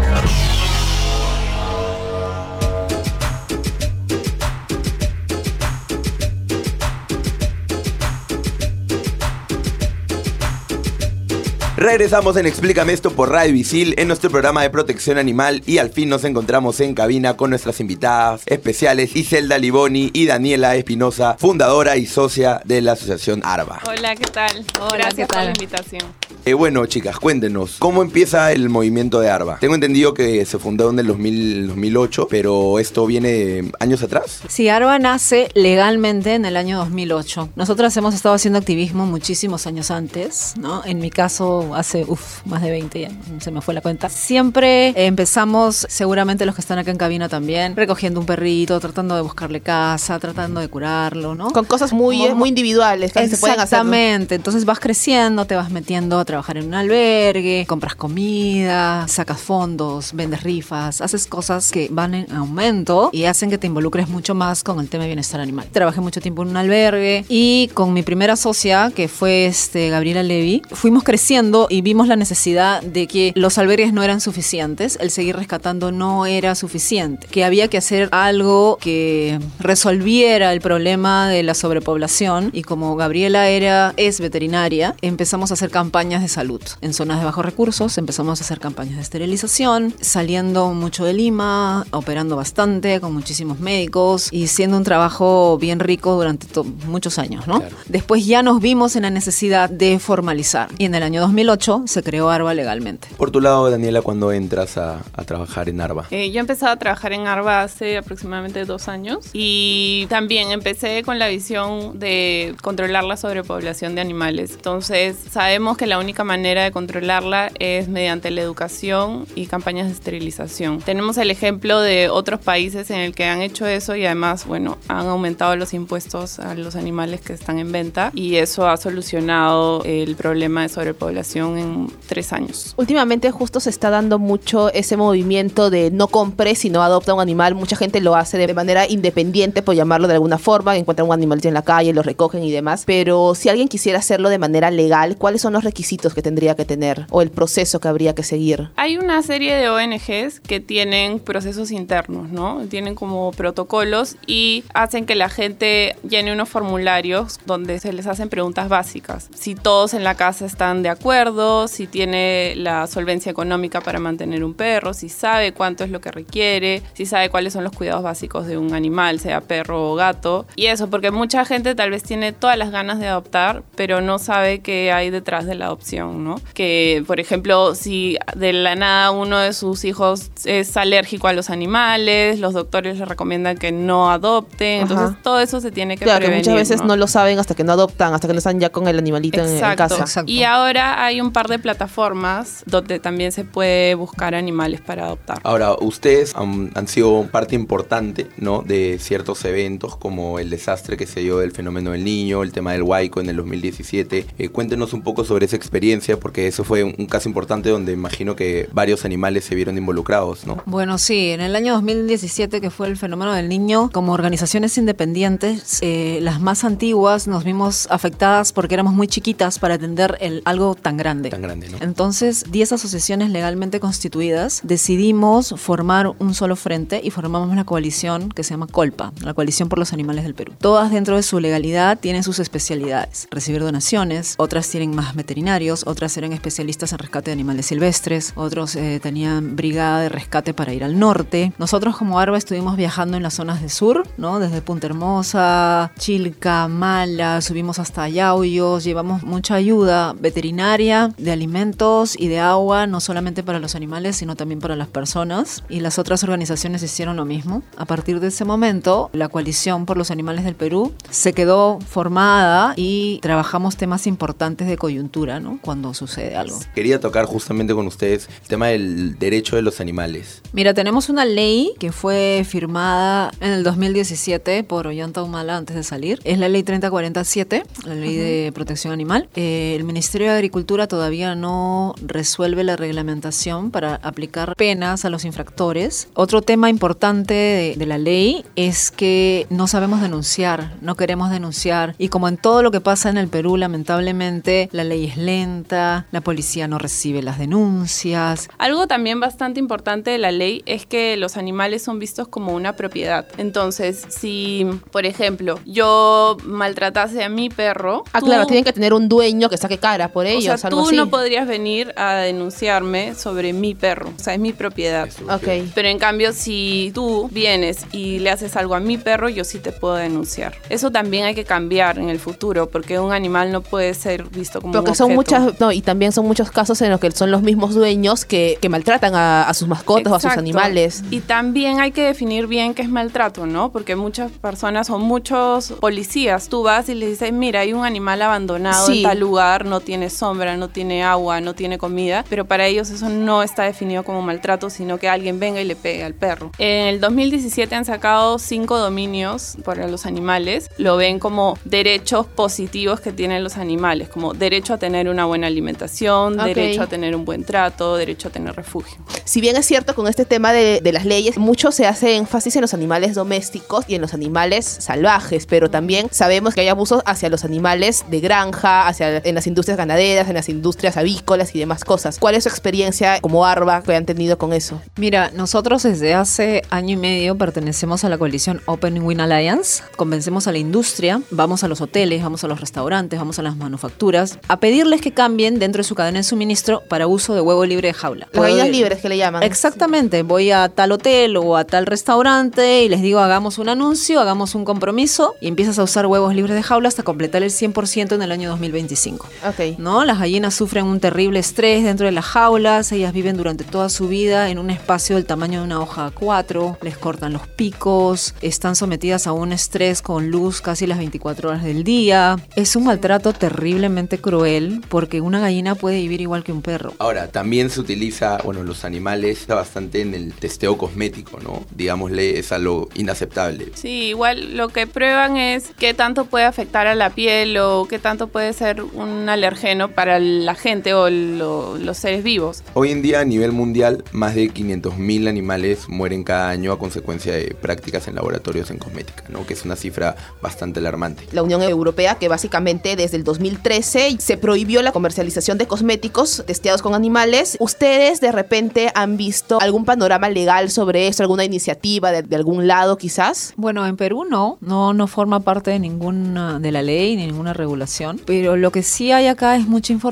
Regresamos 11.79 12.35
en 12.35 12.45
Explícame 12.45 12.91
esto 12.91 13.11
por 13.11 13.31
Radio 13.31 13.53
Visil 13.53 13.95
en 13.97 14.09
nuestro 14.09 14.29
programa 14.29 14.63
de 14.63 14.69
protección 14.69 15.17
animal 15.17 15.63
y 15.65 15.77
al 15.77 15.91
fin 15.91 16.09
nos 16.09 16.25
encontramos 16.25 16.81
en 16.81 16.93
cabina 16.93 17.37
con 17.37 17.51
nuestras 17.51 17.79
invitadas 17.79 18.41
especiales 18.47 19.15
Iselda 19.15 19.57
Liboni 19.57 20.09
y 20.11 20.25
Daniela 20.25 20.75
Espinosa, 20.75 21.37
fundadora 21.39 21.95
y 21.95 22.05
socia 22.05 22.59
de 22.65 22.81
la 22.81 22.91
asociación 22.91 23.39
ARBA. 23.45 23.79
Hola, 23.87 24.13
¿qué 24.17 24.29
tal? 24.29 24.65
Gracias 24.91 25.29
por 25.29 25.37
la 25.37 25.45
invitación. 25.45 26.03
Eh, 26.43 26.53
bueno, 26.53 26.85
chicas, 26.85 27.17
cuéntenos, 27.17 27.77
¿cómo 27.79 28.01
empieza 28.01 28.51
el 28.51 28.67
movimiento 28.67 29.21
de 29.21 29.29
ARBA? 29.29 29.59
Tengo 29.59 29.75
entendido 29.75 30.13
que 30.13 30.45
se 30.45 30.59
fundó 30.59 30.89
en 30.89 30.99
el 30.99 31.07
2000 31.07 31.67
2008, 31.67 32.27
pero 32.29 32.79
esto 32.79 33.05
viene 33.05 33.71
años 33.79 34.03
atrás. 34.03 34.41
Sí, 34.47 34.67
ARBA 34.67 34.99
nace 34.99 35.49
legalmente 35.53 36.33
en 36.33 36.45
el 36.45 36.57
año 36.57 36.77
2008. 36.79 37.49
Nosotras 37.55 37.95
hemos 37.97 38.15
estado 38.15 38.35
haciendo 38.35 38.59
activismo 38.59 39.05
muchísimos 39.05 39.67
años 39.67 39.91
antes, 39.91 40.55
¿no? 40.57 40.83
En 40.85 40.99
mi 40.99 41.09
caso, 41.09 41.68
hace, 41.75 42.05
uf, 42.07 42.45
más 42.45 42.61
de 42.61 42.71
20, 42.71 42.99
ya 43.01 43.09
se 43.39 43.51
me 43.51 43.61
fue 43.61 43.73
la 43.73 43.81
cuenta. 43.81 44.09
Siempre 44.09 44.93
empezamos, 45.05 45.85
seguramente 45.89 46.45
los 46.45 46.55
que 46.55 46.61
están 46.61 46.77
acá 46.79 46.91
en 46.91 46.97
cabina 46.97 47.27
también, 47.29 47.75
recogiendo 47.75 48.19
un 48.19 48.25
perrito, 48.25 48.79
tratando 48.79 49.15
de 49.15 49.21
buscarle 49.21 49.61
casa, 49.61 50.19
tratando 50.19 50.59
de 50.61 50.67
curarlo, 50.69 51.35
¿no? 51.35 51.51
Con 51.51 51.65
cosas 51.65 51.91
muy, 51.93 52.19
Como- 52.19 52.35
muy 52.35 52.49
individuales 52.49 53.11
que 53.11 53.27
se 53.27 53.37
pueden 53.37 53.59
hacer. 53.59 53.79
Exactamente, 53.79 54.35
entonces 54.35 54.65
vas 54.65 54.79
creciendo, 54.79 55.45
te 55.45 55.55
vas 55.55 55.69
metiendo 55.71 56.19
a 56.19 56.25
trabajar 56.25 56.57
en 56.57 56.67
un 56.67 56.73
albergue, 56.75 57.65
compras 57.67 57.95
comida, 57.95 59.07
sacas 59.07 59.41
fondos, 59.41 60.13
vendes 60.13 60.43
rifas, 60.43 61.01
haces 61.01 61.25
cosas 61.27 61.71
que 61.71 61.87
van 61.91 62.13
en 62.13 62.31
aumento 62.31 63.09
y 63.11 63.25
hacen 63.25 63.49
que 63.49 63.57
te 63.57 63.67
involucres 63.67 64.07
mucho 64.07 64.35
más 64.35 64.63
con 64.63 64.79
el 64.79 64.87
tema 64.87 65.03
de 65.03 65.09
bienestar 65.09 65.41
animal. 65.41 65.67
Trabajé 65.71 65.99
mucho 66.01 66.21
tiempo 66.21 66.43
en 66.43 66.49
un 66.49 66.57
albergue 66.57 67.25
y 67.27 67.69
con 67.73 67.91
mi 67.93 68.03
primera 68.03 68.35
socia, 68.35 68.91
que 68.95 69.07
fue 69.07 69.47
este, 69.47 69.89
Gabriela 69.89 70.23
Levy, 70.23 70.61
fuimos 70.71 71.03
creciendo 71.03 71.58
y 71.69 71.81
vimos 71.81 72.07
la 72.07 72.15
necesidad 72.15 72.81
de 72.81 73.07
que 73.07 73.31
los 73.35 73.57
albergues 73.57 73.93
no 73.93 74.03
eran 74.03 74.21
suficientes, 74.21 74.97
el 75.01 75.11
seguir 75.11 75.35
rescatando 75.35 75.91
no 75.91 76.25
era 76.25 76.55
suficiente, 76.55 77.27
que 77.27 77.43
había 77.43 77.67
que 77.67 77.77
hacer 77.77 78.09
algo 78.11 78.77
que 78.79 79.39
resolviera 79.59 80.53
el 80.53 80.61
problema 80.61 81.27
de 81.29 81.43
la 81.43 81.53
sobrepoblación. 81.53 82.49
Y 82.53 82.63
como 82.63 82.95
Gabriela 82.95 83.49
era 83.49 83.93
es 83.97 84.19
veterinaria, 84.19 84.95
empezamos 85.01 85.51
a 85.51 85.55
hacer 85.55 85.71
campañas 85.71 86.21
de 86.21 86.27
salud. 86.27 86.61
En 86.81 86.93
zonas 86.93 87.19
de 87.19 87.25
bajos 87.25 87.45
recursos, 87.45 87.97
empezamos 87.97 88.39
a 88.39 88.43
hacer 88.43 88.59
campañas 88.59 88.95
de 88.95 89.01
esterilización, 89.01 89.93
saliendo 90.01 90.73
mucho 90.73 91.05
de 91.05 91.13
Lima, 91.13 91.85
operando 91.91 92.35
bastante 92.35 92.99
con 92.99 93.13
muchísimos 93.13 93.59
médicos 93.59 94.29
y 94.31 94.47
siendo 94.47 94.77
un 94.77 94.83
trabajo 94.83 95.57
bien 95.57 95.79
rico 95.79 96.15
durante 96.15 96.47
muchos 96.87 97.19
años, 97.19 97.47
¿no? 97.47 97.63
Después 97.87 98.25
ya 98.25 98.43
nos 98.43 98.59
vimos 98.61 98.95
en 98.95 99.03
la 99.03 99.09
necesidad 99.09 99.69
de 99.69 99.99
formalizar. 99.99 100.69
Y 100.77 100.85
en 100.85 100.95
el 100.95 101.03
año 101.03 101.21
2008 101.49 101.83
se 101.87 102.03
creó 102.03 102.29
ARBA 102.29 102.53
legalmente. 102.53 103.07
Por 103.17 103.31
tu 103.31 103.41
lado, 103.41 103.71
Daniela, 103.71 104.03
cuando 104.03 104.31
entras 104.31 104.77
a, 104.77 105.01
a 105.13 105.23
trabajar 105.23 105.67
en 105.67 105.81
ARBA? 105.81 106.05
Eh, 106.11 106.29
yo 106.29 106.39
empecé 106.39 106.67
a 106.67 106.75
trabajar 106.75 107.11
en 107.11 107.25
ARBA 107.25 107.63
hace 107.63 107.97
aproximadamente 107.97 108.65
dos 108.65 108.87
años 108.87 109.29
y 109.33 110.05
también 110.09 110.51
empecé 110.51 111.01
con 111.03 111.17
la 111.17 111.27
visión 111.27 111.97
de 111.97 112.55
controlar 112.61 113.03
la 113.03 113.17
sobrepoblación 113.17 113.95
de 113.95 114.01
animales. 114.01 114.51
Entonces 114.51 115.17
sabemos 115.31 115.75
que 115.75 115.87
la 115.87 115.97
única 115.97 116.23
manera 116.23 116.63
de 116.63 116.71
controlarla 116.71 117.51
es 117.57 117.87
mediante 117.87 118.29
la 118.29 118.41
educación 118.41 119.25
y 119.33 119.47
campañas 119.47 119.87
de 119.87 119.93
esterilización. 119.93 120.81
Tenemos 120.81 121.17
el 121.17 121.31
ejemplo 121.31 121.81
de 121.81 122.09
otros 122.09 122.39
países 122.39 122.91
en 122.91 122.99
el 122.99 123.15
que 123.15 123.25
han 123.25 123.41
hecho 123.41 123.65
eso 123.65 123.95
y 123.95 124.05
además, 124.05 124.45
bueno, 124.45 124.77
han 124.87 125.07
aumentado 125.07 125.55
los 125.55 125.73
impuestos 125.73 126.37
a 126.37 126.53
los 126.53 126.75
animales 126.75 127.21
que 127.21 127.33
están 127.33 127.57
en 127.57 127.71
venta 127.71 128.11
y 128.13 128.35
eso 128.35 128.67
ha 128.67 128.77
solucionado 128.77 129.83
el 129.83 130.15
problema 130.15 130.61
de 130.61 130.69
sobrepoblación 130.69 131.38
en 131.39 131.87
tres 132.07 132.33
años. 132.33 132.73
Últimamente 132.77 133.31
justo 133.31 133.59
se 133.59 133.69
está 133.69 133.89
dando 133.89 134.19
mucho 134.19 134.71
ese 134.73 134.97
movimiento 134.97 135.69
de 135.69 135.91
no 135.91 136.07
compre, 136.07 136.55
sino 136.55 136.83
adopta 136.83 137.13
un 137.13 137.21
animal. 137.21 137.55
Mucha 137.55 137.75
gente 137.75 138.01
lo 138.01 138.15
hace 138.15 138.37
de 138.37 138.53
manera 138.53 138.87
independiente, 138.87 139.61
por 139.61 139.75
llamarlo 139.75 140.07
de 140.07 140.15
alguna 140.15 140.37
forma. 140.37 140.77
Encuentran 140.77 141.07
un 141.07 141.13
animalito 141.13 141.47
en 141.47 141.53
la 141.53 141.61
calle, 141.61 141.93
lo 141.93 142.03
recogen 142.03 142.43
y 142.43 142.51
demás. 142.51 142.83
Pero 142.85 143.35
si 143.35 143.49
alguien 143.49 143.67
quisiera 143.67 143.99
hacerlo 143.99 144.29
de 144.29 144.37
manera 144.37 144.71
legal, 144.71 145.17
¿cuáles 145.17 145.41
son 145.41 145.53
los 145.53 145.63
requisitos 145.63 146.13
que 146.13 146.21
tendría 146.21 146.55
que 146.55 146.65
tener 146.65 147.07
o 147.09 147.21
el 147.21 147.31
proceso 147.31 147.79
que 147.79 147.87
habría 147.87 148.15
que 148.15 148.23
seguir? 148.23 148.69
Hay 148.75 148.97
una 148.97 149.21
serie 149.21 149.55
de 149.55 149.69
ONGs 149.69 150.39
que 150.39 150.59
tienen 150.59 151.19
procesos 151.19 151.71
internos, 151.71 152.29
¿no? 152.29 152.61
Tienen 152.69 152.95
como 152.95 153.31
protocolos 153.31 154.17
y 154.25 154.63
hacen 154.73 155.05
que 155.05 155.15
la 155.15 155.29
gente 155.29 155.95
llene 156.07 156.33
unos 156.33 156.49
formularios 156.49 157.39
donde 157.45 157.79
se 157.79 157.93
les 157.93 158.07
hacen 158.07 158.29
preguntas 158.29 158.69
básicas. 158.69 159.29
Si 159.35 159.55
todos 159.55 159.93
en 159.93 160.03
la 160.03 160.15
casa 160.15 160.45
están 160.45 160.83
de 160.83 160.89
acuerdo, 160.89 161.18
si 161.67 161.87
tiene 161.87 162.53
la 162.55 162.87
solvencia 162.87 163.29
económica 163.31 163.81
para 163.81 163.99
mantener 163.99 164.43
un 164.43 164.53
perro, 164.53 164.93
si 164.93 165.09
sabe 165.09 165.51
cuánto 165.53 165.83
es 165.83 165.89
lo 165.89 165.99
que 165.99 166.11
requiere, 166.11 166.81
si 166.93 167.05
sabe 167.05 167.29
cuáles 167.29 167.53
son 167.53 167.63
los 167.65 167.73
cuidados 167.73 168.03
básicos 168.03 168.47
de 168.47 168.57
un 168.57 168.73
animal, 168.73 169.19
sea 169.19 169.41
perro 169.41 169.91
o 169.91 169.95
gato. 169.95 170.45
Y 170.55 170.67
eso, 170.67 170.89
porque 170.89 171.11
mucha 171.11 171.43
gente 171.45 171.75
tal 171.75 171.89
vez 171.91 172.03
tiene 172.03 172.31
todas 172.31 172.57
las 172.57 172.71
ganas 172.71 172.99
de 172.99 173.07
adoptar, 173.07 173.63
pero 173.75 173.99
no 174.01 174.17
sabe 174.17 174.59
qué 174.59 174.91
hay 174.93 175.09
detrás 175.09 175.45
de 175.45 175.55
la 175.55 175.65
adopción, 175.65 176.23
¿no? 176.23 176.39
Que, 176.53 177.03
por 177.05 177.19
ejemplo, 177.19 177.75
si 177.75 178.17
de 178.35 178.53
la 178.53 178.75
nada 178.75 179.11
uno 179.11 179.39
de 179.39 179.51
sus 179.53 179.83
hijos 179.85 180.31
es 180.45 180.77
alérgico 180.77 181.27
a 181.27 181.33
los 181.33 181.49
animales, 181.49 182.39
los 182.39 182.53
doctores 182.53 182.97
le 182.97 183.05
recomiendan 183.05 183.57
que 183.57 183.71
no 183.71 184.09
adopten, 184.11 184.83
Ajá. 184.83 184.91
entonces 184.93 185.21
todo 185.23 185.39
eso 185.41 185.59
se 185.59 185.71
tiene 185.71 185.97
que 185.97 186.05
Claro, 186.05 186.19
que 186.19 186.25
prevenir, 186.27 186.45
muchas 186.49 186.69
veces 186.69 186.81
¿no? 186.81 186.87
no 186.89 186.95
lo 186.95 187.07
saben 187.07 187.39
hasta 187.39 187.55
que 187.55 187.63
no 187.63 187.73
adoptan, 187.73 188.13
hasta 188.13 188.27
que 188.27 188.33
no 188.33 188.37
están 188.37 188.59
ya 188.59 188.69
con 188.69 188.87
el 188.87 188.97
animalito 188.97 189.41
en- 189.41 189.47
en, 189.49 189.55
Exacto. 189.55 189.97
casa. 189.97 190.23
Y 190.25 190.43
ahora 190.43 191.03
hay 191.03 191.08
un 191.21 191.31
par 191.31 191.47
de 191.47 191.59
plataformas 191.59 192.63
donde 192.65 192.99
también 192.99 193.31
se 193.31 193.43
puede 193.43 193.95
buscar 193.95 194.35
animales 194.35 194.81
para 194.81 195.05
adoptar. 195.05 195.39
Ahora, 195.43 195.73
ustedes 195.79 196.35
han, 196.35 196.71
han 196.75 196.87
sido 196.87 197.27
parte 197.31 197.55
importante, 197.55 198.27
¿no? 198.37 198.61
De 198.61 198.97
ciertos 198.99 199.43
eventos 199.45 199.95
como 199.95 200.39
el 200.39 200.49
desastre 200.49 200.97
que 200.97 201.05
se 201.05 201.21
dio 201.21 201.39
del 201.39 201.51
fenómeno 201.51 201.91
del 201.91 202.03
niño, 202.03 202.43
el 202.43 202.51
tema 202.51 202.73
del 202.73 202.83
Huayco 202.83 203.21
en 203.21 203.29
el 203.29 203.37
2017. 203.37 204.25
Eh, 204.37 204.49
cuéntenos 204.49 204.93
un 204.93 205.01
poco 205.01 205.23
sobre 205.23 205.45
esa 205.45 205.55
experiencia, 205.55 206.19
porque 206.19 206.47
eso 206.47 206.63
fue 206.63 206.83
un, 206.83 206.95
un 206.97 207.05
caso 207.05 207.27
importante 207.27 207.69
donde 207.69 207.93
imagino 207.93 208.35
que 208.35 208.69
varios 208.71 209.05
animales 209.05 209.45
se 209.45 209.55
vieron 209.55 209.77
involucrados, 209.77 210.45
¿no? 210.45 210.61
Bueno, 210.65 210.97
sí, 210.97 211.29
en 211.29 211.41
el 211.41 211.55
año 211.55 211.73
2017, 211.73 212.61
que 212.61 212.69
fue 212.69 212.87
el 212.87 212.97
fenómeno 212.97 213.33
del 213.33 213.49
niño, 213.49 213.89
como 213.91 214.13
organizaciones 214.13 214.77
independientes, 214.77 215.79
eh, 215.81 216.19
las 216.21 216.39
más 216.39 216.63
antiguas 216.63 217.27
nos 217.27 217.43
vimos 217.43 217.87
afectadas 217.89 218.53
porque 218.53 218.75
éramos 218.75 218.93
muy 218.93 219.07
chiquitas 219.07 219.59
para 219.59 219.75
atender 219.75 220.17
el, 220.19 220.41
algo 220.45 220.75
tan 220.75 220.97
grande. 220.99 221.29
Tan 221.29 221.41
grande, 221.41 221.69
¿no? 221.69 221.77
Entonces, 221.81 222.45
10 222.51 222.73
asociaciones 222.73 223.31
legalmente 223.31 223.79
constituidas 223.79 224.61
decidimos 224.63 225.55
formar 225.57 226.11
un 226.19 226.33
solo 226.33 226.55
frente 226.55 227.01
y 227.03 227.09
formamos 227.09 227.55
la 227.55 227.63
coalición 227.63 228.29
que 228.29 228.43
se 228.43 228.51
llama 228.51 228.67
Colpa, 228.67 229.11
la 229.23 229.33
Coalición 229.33 229.69
por 229.69 229.79
los 229.79 229.93
Animales 229.93 230.23
del 230.23 230.35
Perú. 230.35 230.53
Todas 230.59 230.91
dentro 230.91 231.15
de 231.15 231.23
su 231.23 231.39
legalidad 231.39 231.97
tienen 231.99 232.23
sus 232.23 232.39
especialidades. 232.39 233.27
Recibir 233.31 233.61
donaciones, 233.61 234.35
otras 234.37 234.69
tienen 234.69 234.95
más 234.95 235.15
veterinarios, 235.15 235.83
otras 235.87 236.15
eran 236.17 236.33
especialistas 236.33 236.91
en 236.91 236.99
rescate 236.99 237.31
de 237.31 237.33
animales 237.33 237.67
silvestres, 237.67 238.33
otros 238.35 238.75
eh, 238.75 238.99
tenían 239.01 239.55
brigada 239.55 240.01
de 240.01 240.09
rescate 240.09 240.53
para 240.53 240.73
ir 240.73 240.83
al 240.83 240.99
norte. 240.99 241.53
Nosotros 241.57 241.97
como 241.97 242.19
ARBA 242.19 242.37
estuvimos 242.37 242.77
viajando 242.77 243.17
en 243.17 243.23
las 243.23 243.35
zonas 243.35 243.61
de 243.61 243.69
sur, 243.69 244.07
¿no? 244.17 244.39
Desde 244.39 244.61
Punta 244.61 244.87
Hermosa, 244.87 245.91
Chilca, 245.97 246.67
Mala, 246.67 247.41
subimos 247.41 247.79
hasta 247.79 248.07
Yauyos, 248.09 248.83
llevamos 248.83 249.23
mucha 249.23 249.55
ayuda 249.55 250.13
veterinaria, 250.13 250.88
de 250.89 251.31
alimentos 251.31 252.19
y 252.19 252.29
de 252.29 252.39
agua, 252.39 252.87
no 252.87 252.99
solamente 252.99 253.43
para 253.43 253.59
los 253.59 253.75
animales, 253.75 254.15
sino 254.15 254.35
también 254.35 254.59
para 254.59 254.75
las 254.75 254.87
personas. 254.87 255.63
Y 255.69 255.81
las 255.81 255.99
otras 255.99 256.23
organizaciones 256.23 256.81
hicieron 256.81 257.15
lo 257.15 257.25
mismo. 257.25 257.61
A 257.77 257.85
partir 257.85 258.19
de 258.19 258.27
ese 258.27 258.43
momento, 258.43 259.09
la 259.13 259.29
coalición 259.29 259.85
por 259.85 259.97
los 259.97 260.09
animales 260.09 260.45
del 260.45 260.55
Perú 260.55 260.93
se 261.11 261.33
quedó 261.33 261.79
formada 261.81 262.73
y 262.75 263.19
trabajamos 263.21 263.77
temas 263.77 264.07
importantes 264.07 264.67
de 264.67 264.77
coyuntura, 264.77 265.39
¿no? 265.39 265.59
cuando 265.61 265.93
sucede 265.93 266.35
algo. 266.35 266.59
Quería 266.73 266.99
tocar 266.99 267.25
justamente 267.25 267.73
con 267.75 267.85
ustedes 267.85 268.27
el 268.41 268.47
tema 268.47 268.67
del 268.67 269.19
derecho 269.19 269.55
de 269.55 269.61
los 269.61 269.79
animales. 269.79 270.41
Mira, 270.53 270.73
tenemos 270.73 271.09
una 271.09 271.25
ley 271.25 271.73
que 271.79 271.91
fue 271.91 272.43
firmada 272.47 273.31
en 273.41 273.51
el 273.51 273.63
2017 273.63 274.63
por 274.63 274.87
Ollanta 274.87 275.21
Humala 275.21 275.57
antes 275.57 275.75
de 275.75 275.83
salir. 275.83 276.19
Es 276.23 276.39
la 276.39 276.49
ley 276.49 276.63
3047, 276.63 277.63
la 277.85 277.95
ley 277.95 278.15
de 278.15 278.51
protección 278.53 278.93
animal. 278.93 279.29
Eh, 279.35 279.75
el 279.75 279.83
Ministerio 279.83 280.27
de 280.27 280.33
Agricultura 280.33 280.78
todavía 280.87 281.35
no 281.35 281.93
resuelve 282.01 282.63
la 282.63 282.75
reglamentación 282.75 283.71
para 283.71 283.95
aplicar 283.95 284.55
penas 284.55 285.05
a 285.05 285.09
los 285.09 285.25
infractores. 285.25 286.07
Otro 286.13 286.41
tema 286.41 286.69
importante 286.69 287.33
de, 287.33 287.75
de 287.77 287.85
la 287.85 287.97
ley 287.97 288.45
es 288.55 288.91
que 288.91 289.47
no 289.49 289.67
sabemos 289.67 290.01
denunciar, 290.01 290.73
no 290.81 290.95
queremos 290.95 291.29
denunciar. 291.29 291.95
Y 291.97 292.09
como 292.09 292.27
en 292.27 292.37
todo 292.37 292.63
lo 292.63 292.71
que 292.71 292.81
pasa 292.81 293.09
en 293.09 293.17
el 293.17 293.27
Perú, 293.27 293.57
lamentablemente 293.57 294.69
la 294.71 294.83
ley 294.83 295.05
es 295.05 295.17
lenta, 295.17 296.05
la 296.11 296.21
policía 296.21 296.67
no 296.67 296.77
recibe 296.77 297.21
las 297.21 297.37
denuncias. 297.39 298.49
Algo 298.57 298.87
también 298.87 299.19
bastante 299.19 299.59
importante 299.59 300.11
de 300.11 300.17
la 300.17 300.31
ley 300.31 300.63
es 300.65 300.85
que 300.85 301.17
los 301.17 301.37
animales 301.37 301.83
son 301.83 301.99
vistos 301.99 302.27
como 302.27 302.53
una 302.53 302.73
propiedad. 302.75 303.25
Entonces, 303.37 304.05
si, 304.09 304.65
por 304.91 305.05
ejemplo, 305.05 305.59
yo 305.65 306.37
maltratase 306.43 307.23
a 307.23 307.29
mi 307.29 307.49
perro, 307.49 308.03
Ah, 308.13 308.19
tú- 308.19 308.25
claro, 308.27 308.45
tienen 308.45 308.63
que 308.63 308.73
tener 308.73 308.93
un 308.93 309.09
dueño 309.09 309.49
que 309.49 309.57
saque 309.57 309.77
cara 309.77 310.09
por 310.09 310.25
o 310.25 310.29
ellos, 310.29 310.59
sea, 310.59 310.68
algo 310.69 310.81
tú 310.83 310.87
así. 310.87 310.95
no 310.95 311.09
podrías 311.09 311.47
venir 311.47 311.93
a 311.97 312.15
denunciarme 312.15 313.15
sobre 313.15 313.53
mi 313.53 313.75
perro. 313.75 314.11
O 314.17 314.23
sea, 314.23 314.33
es 314.33 314.39
mi 314.39 314.53
propiedad. 314.53 315.09
Ok. 315.29 315.47
Pero 315.75 315.87
en 315.87 315.99
cambio, 315.99 316.33
si 316.33 316.91
tú 316.95 317.29
vienes 317.31 317.85
y 317.91 318.19
le 318.19 318.29
haces 318.31 318.55
algo 318.55 318.75
a 318.75 318.79
mi 318.79 318.97
perro, 318.97 319.29
yo 319.29 319.43
sí 319.43 319.59
te 319.59 319.71
puedo 319.71 319.95
denunciar. 319.95 320.55
Eso 320.69 320.91
también 320.91 321.25
hay 321.25 321.35
que 321.35 321.43
cambiar 321.45 321.99
en 321.99 322.09
el 322.09 322.19
futuro, 322.19 322.69
porque 322.69 322.99
un 322.99 323.11
animal 323.13 323.51
no 323.51 323.61
puede 323.61 323.93
ser 323.93 324.23
visto 324.29 324.61
como 324.61 324.73
Porque 324.73 324.91
un 324.91 324.95
son 324.95 325.11
objeto. 325.17 325.39
muchas, 325.41 325.59
no, 325.59 325.71
y 325.71 325.81
también 325.81 326.11
son 326.11 326.25
muchos 326.25 326.51
casos 326.51 326.81
en 326.81 326.89
los 326.91 326.99
que 326.99 327.11
son 327.11 327.31
los 327.31 327.41
mismos 327.41 327.73
dueños 327.75 328.25
que, 328.25 328.57
que 328.61 328.69
maltratan 328.69 329.15
a, 329.15 329.43
a 329.43 329.53
sus 329.53 329.67
mascotas 329.67 330.11
o 330.11 330.15
a 330.15 330.19
sus 330.19 330.31
animales. 330.31 331.03
Y 331.11 331.19
también 331.21 331.79
hay 331.79 331.91
que 331.91 332.03
definir 332.03 332.47
bien 332.47 332.73
qué 332.73 332.81
es 332.81 332.89
maltrato, 332.89 333.45
¿no? 333.45 333.71
Porque 333.71 333.95
muchas 333.95 334.31
personas 334.31 334.89
o 334.89 334.99
muchos 334.99 335.73
policías, 335.79 336.49
tú 336.49 336.63
vas 336.63 336.89
y 336.89 336.95
les 336.95 337.09
dices, 337.09 337.31
mira, 337.33 337.61
hay 337.61 337.73
un 337.73 337.85
animal 337.85 338.21
abandonado 338.21 338.87
Sí. 338.87 338.97
en 338.99 339.03
tal 339.03 339.19
lugar, 339.19 339.65
no 339.65 339.79
tiene 339.79 340.09
sombra, 340.09 340.55
no 340.59 340.69
tiene 340.69 341.03
agua, 341.03 341.41
no 341.41 341.55
tiene 341.55 341.77
comida, 341.77 342.23
pero 342.29 342.45
para 342.45 342.67
ellos 342.67 342.89
eso 342.89 343.09
no 343.09 343.43
está 343.43 343.63
definido 343.63 344.03
como 344.03 344.21
maltrato, 344.21 344.69
sino 344.69 344.97
que 344.97 345.09
alguien 345.09 345.39
venga 345.39 345.61
y 345.61 345.65
le 345.65 345.75
pegue 345.75 346.03
al 346.03 346.13
perro. 346.13 346.51
En 346.57 346.87
el 346.87 346.99
2017 346.99 347.73
han 347.73 347.85
sacado 347.85 348.37
cinco 348.39 348.77
dominios 348.77 349.57
para 349.63 349.87
los 349.87 350.05
animales, 350.05 350.69
lo 350.77 350.97
ven 350.97 351.19
como 351.19 351.57
derechos 351.65 352.27
positivos 352.27 352.99
que 352.99 353.11
tienen 353.11 353.43
los 353.43 353.57
animales, 353.57 354.09
como 354.09 354.33
derecho 354.33 354.73
a 354.73 354.77
tener 354.77 355.09
una 355.09 355.25
buena 355.25 355.47
alimentación, 355.47 356.37
derecho 356.37 356.83
a 356.83 356.87
tener 356.87 357.15
un 357.15 357.25
buen 357.25 357.43
trato, 357.43 357.95
derecho 357.95 358.27
a 358.27 358.31
tener 358.31 358.55
refugio. 358.55 358.97
Si 359.23 359.41
bien 359.41 359.55
es 359.55 359.65
cierto 359.65 359.95
con 359.95 360.07
este 360.07 360.25
tema 360.25 360.53
de, 360.53 360.81
de 360.81 360.91
las 360.91 361.05
leyes, 361.05 361.37
mucho 361.37 361.71
se 361.71 361.87
hace 361.87 362.15
énfasis 362.15 362.55
en 362.55 362.61
los 362.61 362.73
animales 362.73 363.15
domésticos 363.15 363.85
y 363.87 363.95
en 363.95 364.01
los 364.01 364.13
animales 364.13 364.65
salvajes, 364.65 365.45
pero 365.45 365.69
también 365.69 366.07
sabemos 366.11 366.53
que 366.53 366.61
hay 366.61 366.67
abusos 366.67 367.01
hacia 367.05 367.29
los 367.29 367.45
animales 367.45 368.05
de 368.09 368.19
granja, 368.19 368.87
hacia 368.87 369.17
en 369.17 369.35
las 369.35 369.47
industrias 369.47 369.77
ganaderas, 369.77 370.27
en 370.27 370.35
las 370.35 370.48
industrias 370.49 370.97
avícolas 370.97 371.55
y 371.55 371.59
demás 371.59 371.83
cosas. 371.83 372.19
¿Cuál 372.19 372.35
es 372.35 372.43
su 372.43 372.49
experiencia 372.49 373.19
como 373.21 373.45
ARBA 373.45 373.81
que 373.83 373.95
han 373.95 374.05
tenido 374.05 374.37
con 374.37 374.53
eso? 374.53 374.81
Mira, 374.97 375.31
nosotros 375.33 375.83
desde 375.83 376.13
hace 376.13 376.63
año 376.69 376.93
y 376.93 376.97
medio 376.97 377.37
pertenecemos 377.37 378.03
a 378.03 378.09
la 378.09 378.17
coalición 378.17 378.61
Open 378.65 379.01
Win 379.01 379.21
Alliance. 379.21 379.83
Convencemos 379.95 380.47
a 380.47 380.51
la 380.51 380.57
industria, 380.57 381.21
vamos 381.31 381.63
a 381.63 381.67
los 381.67 381.81
hoteles, 381.81 382.23
vamos 382.23 382.43
a 382.43 382.47
los 382.47 382.59
restaurantes, 382.59 383.19
vamos 383.19 383.39
a 383.39 383.43
las 383.43 383.55
manufacturas, 383.55 384.39
a 384.47 384.59
pedirles 384.59 385.01
que 385.01 385.11
cambien 385.11 385.59
dentro 385.59 385.79
de 385.79 385.83
su 385.83 385.95
cadena 385.95 386.19
de 386.19 386.23
suministro 386.23 386.83
para 386.89 387.07
uso 387.07 387.35
de 387.35 387.41
huevo 387.41 387.65
libre 387.65 387.89
de 387.89 387.93
jaula. 387.93 388.27
Las 388.31 388.43
gallinas 388.43 388.69
libres 388.69 388.99
que 388.99 389.09
le 389.09 389.17
llaman. 389.17 389.43
Exactamente, 389.43 390.23
voy 390.23 390.51
a 390.51 390.69
tal 390.69 390.91
hotel 390.91 391.37
o 391.37 391.57
a 391.57 391.65
tal 391.65 391.85
restaurante 391.85 392.83
y 392.83 392.89
les 392.89 393.01
digo 393.01 393.19
hagamos 393.19 393.57
un 393.57 393.69
anuncio, 393.69 394.19
hagamos 394.19 394.55
un 394.55 394.65
compromiso 394.65 395.35
y 395.41 395.47
empiezas 395.47 395.79
a 395.79 395.83
usar 395.83 396.05
huevos 396.05 396.33
libres 396.35 396.55
de 396.55 396.63
jaula 396.63 396.87
hasta 396.87 397.03
completar 397.03 397.43
el 397.43 397.51
100% 397.51 398.13
en 398.13 398.21
el 398.21 398.31
año 398.31 398.49
2025. 398.49 399.27
Ok. 399.47 399.77
¿no? 399.77 400.05
Las 400.05 400.19
gallinas 400.19 400.38
sufren 400.49 400.85
un 400.85 400.99
terrible 400.99 401.39
estrés 401.39 401.83
dentro 401.83 402.05
de 402.05 402.11
las 402.11 402.25
jaulas, 402.25 402.91
ellas 402.91 403.13
viven 403.13 403.37
durante 403.37 403.63
toda 403.63 403.89
su 403.89 404.07
vida 404.07 404.49
en 404.49 404.57
un 404.57 404.69
espacio 404.69 405.17
del 405.17 405.25
tamaño 405.25 405.59
de 405.59 405.65
una 405.65 405.81
hoja 405.81 406.11
A4, 406.11 406.77
les 406.81 406.97
cortan 406.97 407.33
los 407.33 407.47
picos, 407.47 408.33
están 408.41 408.75
sometidas 408.75 409.27
a 409.27 409.33
un 409.33 409.51
estrés 409.51 410.01
con 410.01 410.31
luz 410.31 410.61
casi 410.61 410.87
las 410.87 410.97
24 410.97 411.49
horas 411.49 411.63
del 411.63 411.83
día. 411.83 412.37
Es 412.55 412.75
un 412.75 412.85
maltrato 412.85 413.33
terriblemente 413.33 414.17
cruel 414.17 414.81
porque 414.89 415.21
una 415.21 415.39
gallina 415.39 415.75
puede 415.75 415.97
vivir 415.97 416.21
igual 416.21 416.43
que 416.43 416.51
un 416.51 416.61
perro. 416.61 416.93
Ahora, 416.99 417.27
también 417.27 417.69
se 417.69 417.79
utiliza, 417.81 418.37
bueno, 418.43 418.63
los 418.63 418.85
animales 418.85 419.45
bastante 419.47 420.01
en 420.01 420.13
el 420.13 420.33
testeo 420.33 420.77
cosmético, 420.77 421.39
¿no? 421.39 421.63
Digámosle, 421.75 422.39
es 422.39 422.51
algo 422.51 422.89
inaceptable. 422.95 423.71
Sí, 423.75 424.09
igual 424.09 424.55
lo 424.57 424.69
que 424.69 424.87
prueban 424.87 425.37
es 425.37 425.71
qué 425.77 425.93
tanto 425.93 426.25
puede 426.25 426.45
afectar 426.45 426.87
a 426.87 426.95
la 426.95 427.09
piel 427.09 427.57
o 427.57 427.87
qué 427.89 427.99
tanto 427.99 428.27
puede 428.27 428.53
ser 428.53 428.81
un 428.81 429.29
alergeno 429.29 429.89
para 429.89 430.18
la 430.19 430.55
gente 430.55 430.93
o 430.93 431.09
lo- 431.09 431.77
los 431.77 431.97
seres 431.97 432.23
vivos. 432.23 432.63
Hoy 432.73 432.91
en 432.91 433.01
día, 433.01 433.19
a 433.21 433.25
nivel 433.25 433.51
mundial, 433.51 434.03
más 434.11 434.35
de 434.35 434.49
500.000 434.51 435.27
animales 435.27 435.87
mueren 435.89 436.23
cada 436.23 436.49
año 436.49 436.71
a 436.71 436.79
consecuencia 436.79 437.33
de 437.33 437.55
prácticas 437.61 438.07
en 438.07 438.15
laboratorios 438.15 438.71
en 438.71 438.77
cosmética, 438.77 439.23
¿no? 439.29 439.45
Que 439.45 439.53
es 439.53 439.65
una 439.65 439.75
cifra 439.75 440.15
bastante 440.41 440.79
alarmante. 440.79 441.23
la 441.31 441.43
Unión 441.43 441.61
Europea, 441.61 442.15
que 442.15 442.27
básicamente 442.27 442.95
desde 442.95 443.17
el 443.17 443.23
2013 443.23 444.17
se 444.19 444.37
prohibió 444.37 444.81
la 444.81 444.91
comercialización 444.91 445.57
de 445.57 445.67
cosméticos 445.67 446.43
testeados 446.45 446.81
con 446.81 446.93
animales. 446.93 447.57
¿Ustedes 447.59 448.21
de 448.21 448.31
repente 448.31 448.91
han 448.95 449.17
visto 449.17 449.59
algún 449.61 449.85
panorama 449.85 450.29
legal 450.29 450.69
sobre 450.69 451.07
esto, 451.07 451.23
alguna 451.23 451.43
iniciativa 451.45 452.11
de, 452.11 452.23
de 452.23 452.35
algún 452.35 452.67
lado 452.67 452.97
quizás? 452.97 453.53
Bueno, 453.57 453.85
en 453.85 453.97
Perú 453.97 454.25
no, 454.29 454.57
no, 454.61 454.93
no 454.93 455.07
forma 455.07 455.39
parte 455.41 455.71
de 455.71 455.79
ninguna 455.79 456.59
de 456.59 456.71
la 456.71 456.81
ley 456.81 457.15
ni 457.15 457.25
ninguna 457.25 457.53
regulación, 457.53 458.19
pero 458.25 458.55
lo 458.55 458.71
que 458.71 458.83
sí 458.83 459.11
hay 459.11 459.27
acá 459.27 459.55
es 459.55 459.67
mucha 459.67 459.93
información. 459.93 460.08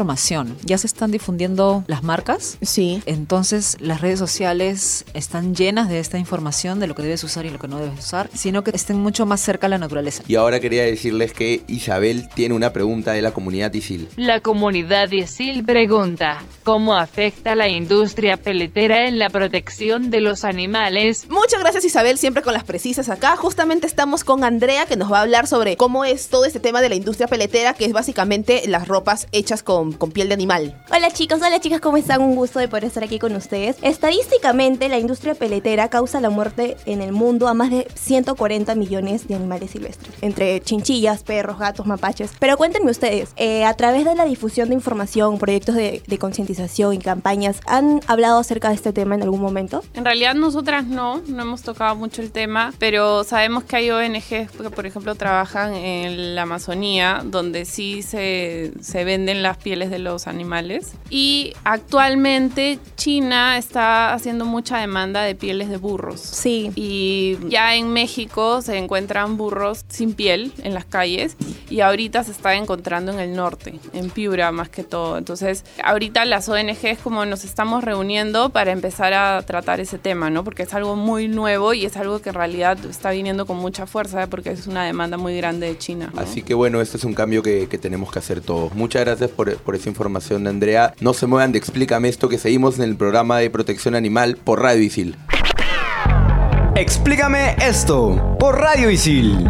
Ya 0.63 0.77
se 0.77 0.87
están 0.87 1.11
difundiendo 1.11 1.83
las 1.87 2.03
marcas, 2.03 2.57
Sí. 2.61 3.01
entonces 3.05 3.77
las 3.79 4.01
redes 4.01 4.19
sociales 4.19 5.05
están 5.13 5.55
llenas 5.55 5.89
de 5.89 5.99
esta 5.99 6.17
información 6.17 6.79
de 6.79 6.87
lo 6.87 6.95
que 6.95 7.03
debes 7.03 7.23
usar 7.23 7.45
y 7.45 7.49
lo 7.49 7.59
que 7.59 7.67
no 7.67 7.79
debes 7.79 7.99
usar, 7.99 8.29
sino 8.33 8.63
que 8.63 8.71
estén 8.73 8.97
mucho 8.99 9.25
más 9.25 9.41
cerca 9.41 9.67
a 9.67 9.69
la 9.69 9.77
naturaleza. 9.77 10.23
Y 10.27 10.35
ahora 10.35 10.59
quería 10.59 10.83
decirles 10.83 11.33
que 11.33 11.63
Isabel 11.67 12.29
tiene 12.33 12.55
una 12.55 12.73
pregunta 12.73 13.11
de 13.13 13.21
la 13.21 13.31
comunidad 13.31 13.73
ISIL. 13.73 14.07
La 14.15 14.39
comunidad 14.41 15.11
ISIL 15.11 15.63
pregunta, 15.63 16.41
¿cómo 16.63 16.95
afecta 16.95 17.55
la 17.55 17.67
industria 17.67 18.37
peletera 18.37 19.07
en 19.07 19.19
la 19.19 19.29
protección 19.29 20.09
de 20.09 20.21
los 20.21 20.43
animales? 20.43 21.27
Muchas 21.29 21.59
gracias 21.59 21.85
Isabel, 21.85 22.17
siempre 22.17 22.43
con 22.43 22.53
las 22.53 22.63
precisas 22.63 23.09
acá. 23.09 23.35
Justamente 23.35 23.87
estamos 23.87 24.23
con 24.23 24.43
Andrea 24.43 24.85
que 24.85 24.95
nos 24.95 25.11
va 25.11 25.19
a 25.19 25.21
hablar 25.21 25.47
sobre 25.47 25.77
cómo 25.77 26.05
es 26.05 26.27
todo 26.29 26.45
este 26.45 26.59
tema 26.59 26.81
de 26.81 26.89
la 26.89 26.95
industria 26.95 27.27
peletera, 27.27 27.73
que 27.73 27.85
es 27.85 27.93
básicamente 27.93 28.63
las 28.67 28.87
ropas 28.87 29.27
hechas 29.31 29.63
con, 29.63 29.86
con 29.93 30.11
piel 30.11 30.27
de 30.29 30.33
animal. 30.33 30.81
Hola 30.91 31.11
chicos, 31.11 31.41
hola 31.41 31.59
chicas, 31.59 31.81
¿cómo 31.81 31.97
están? 31.97 32.21
Un 32.21 32.35
gusto 32.35 32.59
de 32.59 32.67
poder 32.67 32.85
estar 32.85 33.03
aquí 33.03 33.19
con 33.19 33.35
ustedes. 33.35 33.77
Estadísticamente, 33.81 34.89
la 34.89 34.99
industria 34.99 35.35
peletera 35.35 35.89
causa 35.89 36.21
la 36.21 36.29
muerte 36.29 36.77
en 36.85 37.01
el 37.01 37.11
mundo 37.11 37.47
a 37.47 37.53
más 37.53 37.71
de 37.71 37.87
140 37.95 38.75
millones 38.75 39.27
de 39.27 39.35
animales 39.35 39.71
silvestres, 39.71 40.15
entre 40.21 40.61
chinchillas, 40.61 41.23
perros, 41.23 41.59
gatos, 41.59 41.85
mapaches. 41.85 42.31
Pero 42.39 42.57
cuéntenme 42.57 42.91
ustedes, 42.91 43.29
eh, 43.37 43.65
a 43.65 43.73
través 43.73 44.05
de 44.05 44.15
la 44.15 44.25
difusión 44.25 44.69
de 44.69 44.75
información, 44.75 45.37
proyectos 45.37 45.75
de, 45.75 46.01
de 46.05 46.17
concientización 46.17 46.93
y 46.93 46.99
campañas, 46.99 47.59
¿han 47.65 48.01
hablado 48.07 48.39
acerca 48.39 48.69
de 48.69 48.75
este 48.75 48.93
tema 48.93 49.15
en 49.15 49.23
algún 49.23 49.41
momento? 49.41 49.83
En 49.93 50.05
realidad 50.05 50.35
nosotras 50.35 50.85
no, 50.85 51.21
no 51.27 51.41
hemos 51.41 51.61
tocado 51.61 51.95
mucho 51.95 52.21
el 52.21 52.31
tema, 52.31 52.73
pero 52.77 53.23
sabemos 53.23 53.63
que 53.63 53.75
hay 53.75 53.91
ONGs 53.91 54.27
que, 54.27 54.69
por 54.75 54.85
ejemplo, 54.85 55.15
trabajan 55.15 55.73
en 55.73 56.35
la 56.35 56.43
Amazonía, 56.43 57.21
donde 57.25 57.65
sí 57.65 58.01
se, 58.01 58.71
se 58.81 59.03
venden 59.03 59.43
las 59.43 59.57
pieles 59.57 59.76
de 59.85 59.99
los 59.99 60.27
animales. 60.27 60.93
Y 61.09 61.53
actualmente 61.63 62.79
China 62.95 63.57
está 63.57 64.13
haciendo 64.13 64.45
mucha 64.45 64.79
demanda 64.79 65.21
de 65.21 65.35
pieles 65.35 65.69
de 65.69 65.77
burros. 65.77 66.19
Sí. 66.19 66.71
Y 66.75 67.37
ya 67.49 67.75
en 67.75 67.93
México 67.93 68.61
se 68.61 68.77
encuentran 68.77 69.37
burros 69.37 69.85
sin 69.87 70.13
piel 70.13 70.51
en 70.63 70.73
las 70.73 70.85
calles 70.85 71.37
y 71.69 71.81
ahorita 71.81 72.23
se 72.23 72.31
está 72.31 72.55
encontrando 72.55 73.11
en 73.11 73.19
el 73.19 73.35
norte, 73.35 73.79
en 73.93 74.09
Piura 74.09 74.51
más 74.51 74.69
que 74.69 74.83
todo. 74.83 75.17
Entonces, 75.17 75.63
ahorita 75.83 76.25
las 76.25 76.49
ONGs 76.49 76.99
como 77.03 77.25
nos 77.25 77.43
estamos 77.43 77.83
reuniendo 77.83 78.49
para 78.49 78.71
empezar 78.71 79.13
a 79.13 79.41
tratar 79.43 79.79
ese 79.79 79.97
tema, 79.97 80.29
¿no? 80.29 80.43
Porque 80.43 80.63
es 80.63 80.73
algo 80.73 80.95
muy 80.95 81.27
nuevo 81.27 81.73
y 81.73 81.85
es 81.85 81.97
algo 81.97 82.19
que 82.19 82.29
en 82.29 82.35
realidad 82.35 82.77
está 82.85 83.11
viniendo 83.11 83.45
con 83.45 83.57
mucha 83.57 83.85
fuerza 83.85 84.27
porque 84.27 84.51
es 84.51 84.67
una 84.67 84.85
demanda 84.85 85.17
muy 85.17 85.37
grande 85.37 85.67
de 85.67 85.77
China. 85.77 86.11
¿no? 86.13 86.21
Así 86.21 86.41
que 86.41 86.53
bueno, 86.53 86.81
este 86.81 86.97
es 86.97 87.03
un 87.03 87.13
cambio 87.13 87.43
que, 87.43 87.67
que 87.67 87.77
tenemos 87.77 88.11
que 88.11 88.19
hacer 88.19 88.41
todos. 88.41 88.73
Muchas 88.73 89.05
gracias 89.05 89.29
por, 89.29 89.66
por 89.67 89.75
esa 89.75 89.89
información 89.89 90.47
Andrea. 90.47 90.93
No 91.01 91.13
se 91.13 91.27
muevan 91.27 91.51
de 91.51 91.57
Explícame 91.57 92.07
esto 92.07 92.29
que 92.29 92.37
seguimos 92.37 92.77
en 92.77 92.85
el 92.85 92.95
programa 92.95 93.37
de 93.39 93.49
protección 93.49 93.95
animal 93.95 94.37
por 94.41 94.61
Radio 94.61 94.81
Isil. 94.81 95.17
Explícame 96.75 97.57
esto 97.59 98.37
por 98.39 98.57
Radio 98.61 98.89
Isil. 98.89 99.45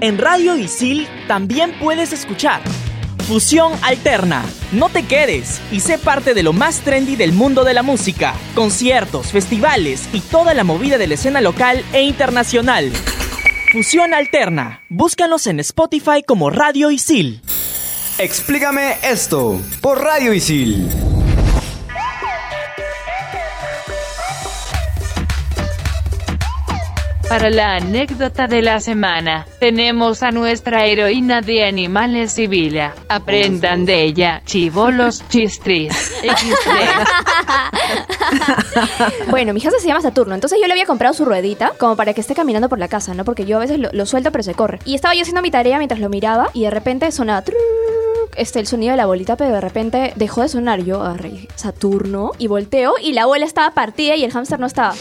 En 0.00 0.16
Radio 0.16 0.56
Isil 0.56 1.06
también 1.26 1.74
puedes 1.78 2.14
escuchar 2.14 2.62
Fusión 3.26 3.74
Alterna. 3.82 4.42
No 4.72 4.88
te 4.88 5.02
quedes 5.02 5.60
y 5.70 5.80
sé 5.80 5.98
parte 5.98 6.32
de 6.32 6.42
lo 6.42 6.54
más 6.54 6.80
trendy 6.80 7.14
del 7.14 7.32
mundo 7.32 7.62
de 7.62 7.74
la 7.74 7.82
música. 7.82 8.32
Conciertos, 8.54 9.32
festivales 9.32 10.08
y 10.14 10.20
toda 10.20 10.54
la 10.54 10.64
movida 10.64 10.96
de 10.96 11.08
la 11.08 11.14
escena 11.14 11.42
local 11.42 11.84
e 11.92 12.04
internacional. 12.04 12.90
Fusión 13.72 14.14
Alterna. 14.14 14.82
Búscanos 14.88 15.46
en 15.46 15.60
Spotify 15.60 16.22
como 16.26 16.48
Radio 16.48 16.90
Isil. 16.90 17.42
Explícame 18.18 18.96
esto 19.02 19.60
por 19.82 20.00
Radio 20.02 20.32
Isil. 20.32 20.88
Para 27.28 27.50
la 27.50 27.76
anécdota 27.76 28.46
de 28.46 28.62
la 28.62 28.80
semana, 28.80 29.46
tenemos 29.60 30.22
a 30.22 30.30
nuestra 30.30 30.86
heroína 30.86 31.42
de 31.42 31.62
animales 31.62 32.32
Sibila. 32.32 32.94
Aprendan 33.06 33.84
de 33.84 34.02
ella, 34.02 34.40
chivolos 34.46 35.22
chistris. 35.28 35.92
bueno, 39.30 39.52
mi 39.52 39.60
hija 39.60 39.70
se 39.78 39.86
llama 39.86 40.00
Saturno, 40.00 40.34
entonces 40.34 40.58
yo 40.58 40.66
le 40.66 40.72
había 40.72 40.86
comprado 40.86 41.12
su 41.12 41.26
ruedita 41.26 41.74
como 41.78 41.96
para 41.96 42.14
que 42.14 42.22
esté 42.22 42.34
caminando 42.34 42.70
por 42.70 42.78
la 42.78 42.88
casa, 42.88 43.12
¿no? 43.12 43.26
Porque 43.26 43.44
yo 43.44 43.58
a 43.58 43.60
veces 43.60 43.78
lo, 43.78 43.90
lo 43.92 44.06
suelto 44.06 44.32
pero 44.32 44.42
se 44.42 44.54
corre. 44.54 44.78
Y 44.86 44.94
estaba 44.94 45.14
yo 45.14 45.20
haciendo 45.20 45.42
mi 45.42 45.50
tarea 45.50 45.76
mientras 45.76 46.00
lo 46.00 46.08
miraba 46.08 46.48
y 46.54 46.62
de 46.62 46.70
repente 46.70 47.12
sonaba 47.12 47.42
este, 48.36 48.60
el 48.60 48.66
sonido 48.66 48.92
de 48.92 48.96
la 48.96 49.06
bolita, 49.06 49.36
pero 49.36 49.54
de 49.54 49.60
repente 49.60 50.12
dejó 50.16 50.42
de 50.42 50.48
sonar. 50.48 50.80
Yo 50.82 51.02
agarré 51.02 51.48
Saturno 51.54 52.32
y 52.38 52.46
volteo 52.46 52.94
y 53.00 53.12
la 53.12 53.26
bola 53.26 53.44
estaba 53.44 53.72
partida 53.72 54.16
y 54.16 54.24
el 54.24 54.32
hámster 54.32 54.60
no 54.60 54.66
estaba. 54.66 54.94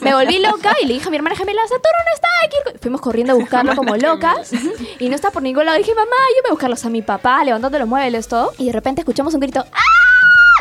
Me 0.00 0.14
volví 0.14 0.38
loca 0.38 0.74
y 0.82 0.86
le 0.86 0.94
dije 0.94 1.08
a 1.08 1.10
mi 1.10 1.16
hermana 1.16 1.36
gemela, 1.36 1.62
Saturno 1.62 1.98
no 2.06 2.14
está 2.14 2.28
aquí. 2.44 2.78
Fuimos 2.80 3.00
corriendo 3.00 3.32
a 3.32 3.36
buscarlo 3.36 3.74
como 3.76 3.96
locas 3.96 4.52
y 4.98 5.08
no 5.08 5.14
está 5.14 5.30
por 5.30 5.42
ningún 5.42 5.66
lado. 5.66 5.78
Dije, 5.78 5.94
mamá, 5.94 6.16
yo 6.36 6.42
voy 6.42 6.48
a 6.48 6.52
buscarlos 6.52 6.84
a 6.84 6.90
mi 6.90 7.02
papá, 7.02 7.44
levantando 7.44 7.78
los 7.78 7.88
muebles, 7.88 8.28
todo. 8.28 8.52
Y 8.58 8.66
de 8.66 8.72
repente 8.72 9.00
escuchamos 9.02 9.34
un 9.34 9.40
grito, 9.40 9.64
¡ah! 9.72 10.08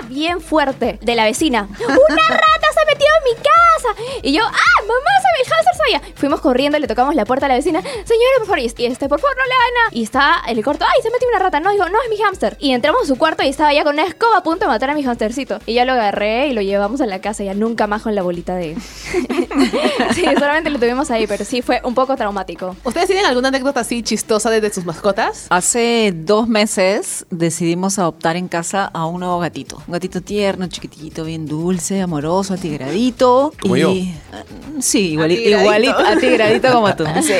bien 0.07 0.41
fuerte 0.41 0.99
de 1.01 1.15
la 1.15 1.25
vecina. 1.25 1.67
¡Una 1.79 2.27
rata 2.29 2.67
se 2.73 2.79
ha 2.79 2.85
metido 2.85 3.09
en 3.17 3.23
mi 3.23 3.43
casa! 3.43 3.66
Y 4.21 4.33
yo, 4.33 4.43
¡ah, 4.43 4.81
mamá, 4.81 5.11
se 5.21 5.43
me 5.43 5.49
hámster 5.49 5.75
sabía! 5.77 6.01
Fuimos 6.15 6.41
corriendo, 6.41 6.79
le 6.79 6.87
tocamos 6.87 7.15
la 7.15 7.25
puerta 7.25 7.45
a 7.45 7.49
la 7.49 7.55
vecina. 7.55 7.81
Señora, 7.81 8.37
por 8.39 8.47
favor, 8.47 8.59
y 8.59 8.85
este, 8.85 9.09
por 9.09 9.19
favor, 9.19 9.35
no 9.37 9.43
le 9.43 9.49
nada. 9.49 9.89
Y 9.91 10.03
está 10.03 10.41
el 10.47 10.63
cuarto, 10.63 10.85
¡ay, 10.85 11.01
se 11.01 11.09
metió 11.11 11.27
una 11.29 11.39
rata! 11.39 11.59
No, 11.59 11.71
digo, 11.71 11.85
no, 11.89 11.97
es 12.03 12.09
mi 12.09 12.17
hámster. 12.17 12.57
Y 12.59 12.71
entramos 12.71 13.03
a 13.03 13.05
su 13.05 13.17
cuarto 13.17 13.43
y 13.43 13.49
estaba 13.49 13.73
ya 13.73 13.83
con 13.83 13.93
una 13.93 14.05
escoba 14.05 14.37
a 14.37 14.43
punto 14.43 14.65
de 14.65 14.67
matar 14.67 14.89
a 14.89 14.93
mi 14.93 15.03
hámstercito. 15.03 15.59
Y 15.65 15.75
ya 15.75 15.85
lo 15.85 15.93
agarré 15.93 16.47
y 16.47 16.53
lo 16.53 16.61
llevamos 16.61 17.01
a 17.01 17.05
la 17.05 17.21
casa, 17.21 17.43
ya 17.43 17.53
nunca 17.53 17.87
más 17.87 18.01
con 18.01 18.15
la 18.15 18.21
bolita 18.21 18.55
de... 18.55 18.75
sí, 20.13 20.25
solamente 20.37 20.69
lo 20.69 20.79
tuvimos 20.79 21.11
ahí, 21.11 21.27
pero 21.27 21.45
sí, 21.45 21.61
fue 21.61 21.81
un 21.83 21.93
poco 21.93 22.15
traumático. 22.15 22.75
¿Ustedes 22.83 23.07
tienen 23.07 23.25
alguna 23.25 23.49
anécdota 23.49 23.81
así 23.81 24.03
chistosa 24.03 24.49
de, 24.49 24.61
de 24.61 24.73
sus 24.73 24.85
mascotas? 24.85 25.47
Hace 25.49 26.13
dos 26.15 26.47
meses 26.47 27.25
decidimos 27.29 27.99
adoptar 27.99 28.35
en 28.35 28.47
casa 28.47 28.85
a 28.85 29.05
un 29.05 29.19
nuevo 29.21 29.39
gatito. 29.39 29.81
Un 29.87 29.93
gatito 29.93 30.21
tierno, 30.21 30.67
chiquitito, 30.67 31.23
bien 31.23 31.45
dulce, 31.45 32.01
amoroso, 32.01 32.53
atigradito. 32.53 33.53
Como 33.67 33.77
y... 33.77 33.81
yo. 33.81 33.93
Sí, 34.81 35.15
iguali- 35.15 35.33
Atigradito. 35.35 35.61
igualito, 35.61 35.97
atigradito 35.97 36.71
como 36.71 36.95
tú. 36.95 37.03
Sí. 37.21 37.33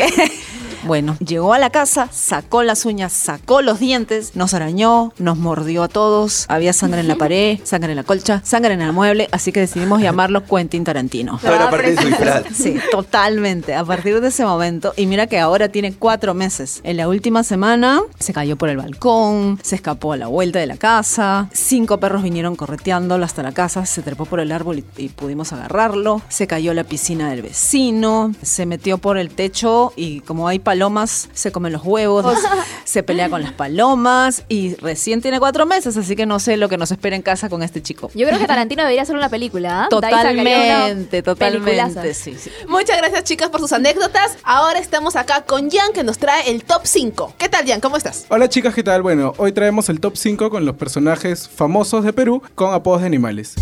Bueno, 0.84 1.18
llegó 1.20 1.54
a 1.54 1.60
la 1.60 1.70
casa, 1.70 2.08
sacó 2.12 2.64
las 2.64 2.86
uñas, 2.86 3.12
sacó 3.14 3.62
los 3.62 3.80
dientes, 3.80 4.36
nos 4.36 4.54
arañó, 4.54 5.14
nos 5.18 5.38
mordió 5.38 5.84
a 5.84 5.88
todos, 5.88 6.46
había 6.50 6.74
sangre 6.74 7.02
en 7.02 7.08
la 7.08 7.16
pared, 7.16 7.60
sangre 7.64 7.92
en 7.92 7.96
la 7.96 8.04
colcha, 8.04 8.42
sangre 8.44 8.74
en 8.74 8.82
el 8.82 8.94
mueble, 8.94 9.28
así 9.32 9.52
que 9.52 9.60
decidimos 9.60 10.02
llamarlo 10.02 10.46
Quentin 10.46 10.84
Tarantino. 10.84 11.40
Todo 11.42 11.56
era 11.56 11.70
parte 11.70 11.92
de 11.92 12.02
su 12.02 12.08
disfraz. 12.08 12.44
Sí, 12.54 12.78
totalmente. 12.92 13.76
A 13.76 13.84
partir 13.84 14.20
de 14.22 14.28
ese 14.30 14.46
momento, 14.46 14.94
y 14.96 15.06
mira 15.06 15.28
que 15.28 15.40
ahora 15.40 15.70
tiene 15.70 15.94
cuatro 15.94 16.34
meses. 16.34 16.82
En 16.84 16.98
la 16.98 17.08
última 17.08 17.44
semana 17.44 18.02
se 18.20 18.34
cayó 18.34 18.56
por 18.58 18.70
el 18.70 18.78
balcón, 18.78 19.60
se 19.64 19.76
escapó 19.76 20.14
a 20.14 20.18
la 20.18 20.28
vuelta 20.28 20.60
de 20.60 20.68
la 20.68 20.78
casa, 20.78 21.50
cinco 21.54 22.00
perros 22.00 22.24
vinieron 22.24 22.56
correteándolo 22.56 23.26
hasta 23.26 23.44
la 23.44 23.52
casa, 23.52 23.86
se 23.86 24.02
trepó 24.02 24.26
por 24.26 24.40
el 24.40 24.52
árbol 24.52 24.80
y, 24.80 25.04
y 25.04 25.10
pudimos 25.10 25.54
agarrarlo, 25.54 26.22
se 26.30 26.48
cayó 26.48 26.72
a 26.72 26.74
la 26.74 26.84
piscina 26.84 27.30
del 27.30 27.42
vecino, 27.42 28.34
se 28.42 28.66
metió 28.66 28.98
por 28.98 29.18
el 29.18 29.30
techo 29.30 29.94
y 29.96 30.22
como 30.22 30.48
hay 30.48 30.60
palomas, 30.68 31.30
se 31.34 31.54
comen 31.54 31.72
los 31.72 31.86
huevos, 31.86 32.26
se 32.84 33.02
pelea 33.02 33.30
con 33.30 33.42
las 33.42 33.54
palomas 33.54 34.44
y 34.50 34.76
recién 34.76 35.22
tiene 35.22 35.40
cuatro 35.40 35.66
meses, 35.66 35.96
así 35.96 36.14
que 36.18 36.26
no 36.26 36.40
sé 36.40 36.58
lo 36.58 36.68
que 36.68 36.76
nos 36.76 36.92
espera 36.92 37.16
en 37.16 37.22
casa 37.22 37.48
con 37.48 37.64
este 37.64 37.82
chico. 37.82 38.12
Yo 38.14 38.28
creo 38.28 38.38
que 38.38 38.48
Tarantino 38.48 38.82
debería 38.82 39.04
hacer 39.04 39.16
una 39.16 39.30
película, 39.30 39.84
¿ah? 39.84 39.88
Una 39.90 40.10
Totalmente, 40.10 41.24
totalmente, 41.24 42.14
sí, 42.14 42.36
sí. 42.38 42.52
Muchas 42.68 42.98
gracias, 42.98 43.24
chicas, 43.24 43.48
por 43.48 43.62
sus 43.62 43.72
anécdotas. 43.72 44.38
Ahora 44.44 44.80
estamos 44.80 45.16
acá 45.16 45.46
con 45.46 45.72
Jan, 45.72 45.94
que 45.94 46.04
nos 46.04 46.18
trae 46.18 46.52
el 46.52 46.66
top 46.66 46.82
5. 46.84 47.36
¿Qué 47.38 47.48
tal, 47.48 47.66
Jan? 47.66 47.80
¿Cómo 47.80 47.96
estás? 47.96 48.26
Hola 48.28 48.50
chicas, 48.50 48.76
¿qué 48.76 48.84
tal? 48.84 49.02
Bueno, 49.04 49.36
hoy 49.38 49.54
traemos 49.54 49.88
el 49.88 50.02
top 50.02 50.18
5 50.18 50.50
con 50.50 50.66
los 50.66 50.76
personajes 50.76 51.48
famosos 51.48 52.04
de 52.04 52.12
Perú 52.12 52.44
con 52.56 52.74
apodos 52.74 53.00
de 53.00 53.08
animales. 53.08 53.56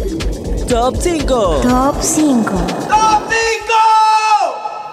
Top 0.67 0.95
5. 0.99 1.61
Top 1.61 1.95
5. 2.01 2.51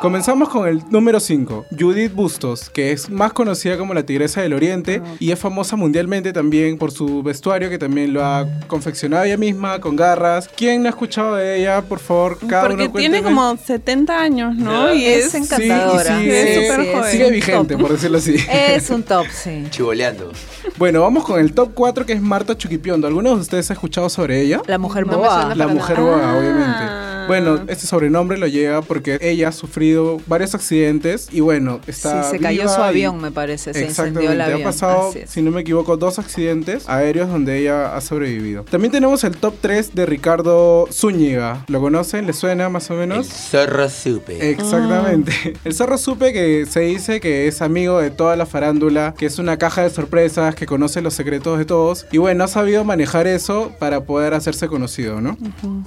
Comenzamos 0.03 0.49
con 0.49 0.67
el 0.67 0.83
número 0.91 1.21
5, 1.21 1.67
Judith 1.79 2.13
Bustos, 2.13 2.69
que 2.71 2.91
es 2.91 3.09
más 3.09 3.33
conocida 3.33 3.79
como 3.79 3.95
la 3.95 4.03
Tigresa 4.03 4.43
del 4.43 4.53
Oriente 4.53 5.01
y 5.21 5.31
es 5.31 5.39
famosa 5.39 5.77
mundialmente 5.77 6.33
también 6.33 6.77
por 6.77 6.91
su 6.91 7.23
vestuario 7.23 7.71
que 7.71 7.79
también 7.79 8.13
lo 8.13 8.25
ha 8.25 8.45
confeccionado 8.67 9.23
ella 9.23 9.37
misma 9.37 9.79
con 9.81 9.95
garras. 9.95 10.49
¿Quién 10.57 10.83
no 10.83 10.89
ha 10.89 10.91
escuchado 10.91 11.37
de 11.37 11.61
ella? 11.61 11.83
Por 11.83 12.01
favor, 12.01 12.37
cada 12.49 12.67
Porque 12.67 12.87
uno 12.87 12.93
tiene 12.95 13.23
como 13.23 13.57
70 13.57 14.21
años, 14.21 14.57
¿no? 14.57 14.93
Y 14.93 15.05
Es 15.07 15.27
es, 15.27 15.35
encantadora. 15.37 16.19
Sí, 16.19 16.25
y 16.27 16.31
es 16.31 16.49
sigue, 16.49 16.67
súper 16.67 16.85
sí, 16.85 16.93
joven. 16.93 17.11
sigue 17.13 17.31
vigente, 17.31 17.79
por 17.79 17.93
decirlo 17.93 18.19
así. 18.19 18.35
Es 18.51 18.91
un 18.91 19.05
top, 19.05 19.27
sí. 19.33 19.67
Chivoleando. 19.71 20.33
Bueno, 20.79 21.03
vamos 21.03 21.23
con 21.25 21.39
el 21.39 21.53
top 21.55 21.71
4 21.75 22.05
que 22.07 22.15
es 22.15 22.21
Marta 22.21 22.59
Chuquipiondo. 22.59 23.07
¿Alguno 23.07 23.37
de 23.37 23.41
ustedes 23.41 23.71
ha 23.71 23.75
escuchado 23.75 24.09
sobre 24.11 24.41
ella? 24.43 24.63
La 24.67 24.79
mujer 24.79 25.05
boa. 25.05 25.55
La 25.55 25.69
mujer 25.69 25.99
nada. 26.01 26.11
boa, 26.11 26.31
Ah. 26.33 26.37
obviamente. 26.39 27.02
Bueno, 27.27 27.61
este 27.69 27.87
sobrenombre 27.87 28.39
lo 28.39 28.47
llega 28.47 28.83
porque 28.83 29.19
ella 29.21 29.49
ha 29.49 29.53
sufrido 29.53 30.21
varios 30.27 30.55
accidentes 30.55 31.29
y 31.33 31.41
bueno, 31.41 31.81
está 31.87 32.25
Sí, 32.25 32.31
se 32.33 32.39
cayó 32.39 32.69
su 32.69 32.81
y- 32.81 32.85
avión, 32.85 33.21
me 33.21 33.31
parece. 33.31 33.73
Se 33.73 33.85
Exactamente, 33.85 34.25
incendió 34.25 34.33
el 34.33 34.41
avión. 34.41 34.61
ha 34.61 34.65
pasado, 34.65 35.13
si 35.27 35.43
no 35.43 35.51
me 35.51 35.61
equivoco, 35.63 35.97
dos 35.97 36.19
accidentes 36.19 36.89
aéreos 36.89 37.29
donde 37.29 37.59
ella 37.59 37.95
ha 37.97 38.01
sobrevivido. 38.01 38.65
También 38.65 38.93
tenemos 38.93 39.25
el 39.25 39.37
top 39.37 39.55
3 39.61 39.95
de 39.95 40.07
Ricardo 40.07 40.87
Zúñiga. 40.93 41.65
¿Lo 41.69 41.81
conocen? 41.81 42.27
¿Le 42.27 42.33
suena 42.33 42.69
más 42.69 42.91
o 42.91 42.95
El 42.95 43.01
menos? 43.01 43.27
zorro 43.29 43.89
supe. 43.89 44.51
Exactamente. 44.51 45.33
El 45.65 45.75
zorro 45.75 45.99
supe 45.99 46.33
que 46.33 46.67
se 46.69 46.81
dice 46.81 47.21
que 47.21 47.47
es 47.49 47.63
amigo 47.63 47.99
de 48.01 48.11
toda 48.11 48.37
la 48.37 48.47
farándula, 48.47 49.15
que 49.17 49.27
es 49.27 49.39
una 49.39 49.57
caja 49.59 49.83
de 49.83 49.91
sorpresas, 49.91 50.55
que 50.55 50.67
conoce 50.67 51.01
los 51.03 51.15
secretos 51.15 51.59
de 51.59 51.65
todos. 51.65 52.07
Y 52.13 52.19
bueno, 52.19 52.45
ha 52.45 52.49
sabido 52.49 52.85
manejar 52.85 53.27
eso 53.27 53.73
para 53.79 54.05
poder 54.05 54.35
hacerse 54.35 54.69
conocido, 54.69 55.21
¿no? 55.21 55.37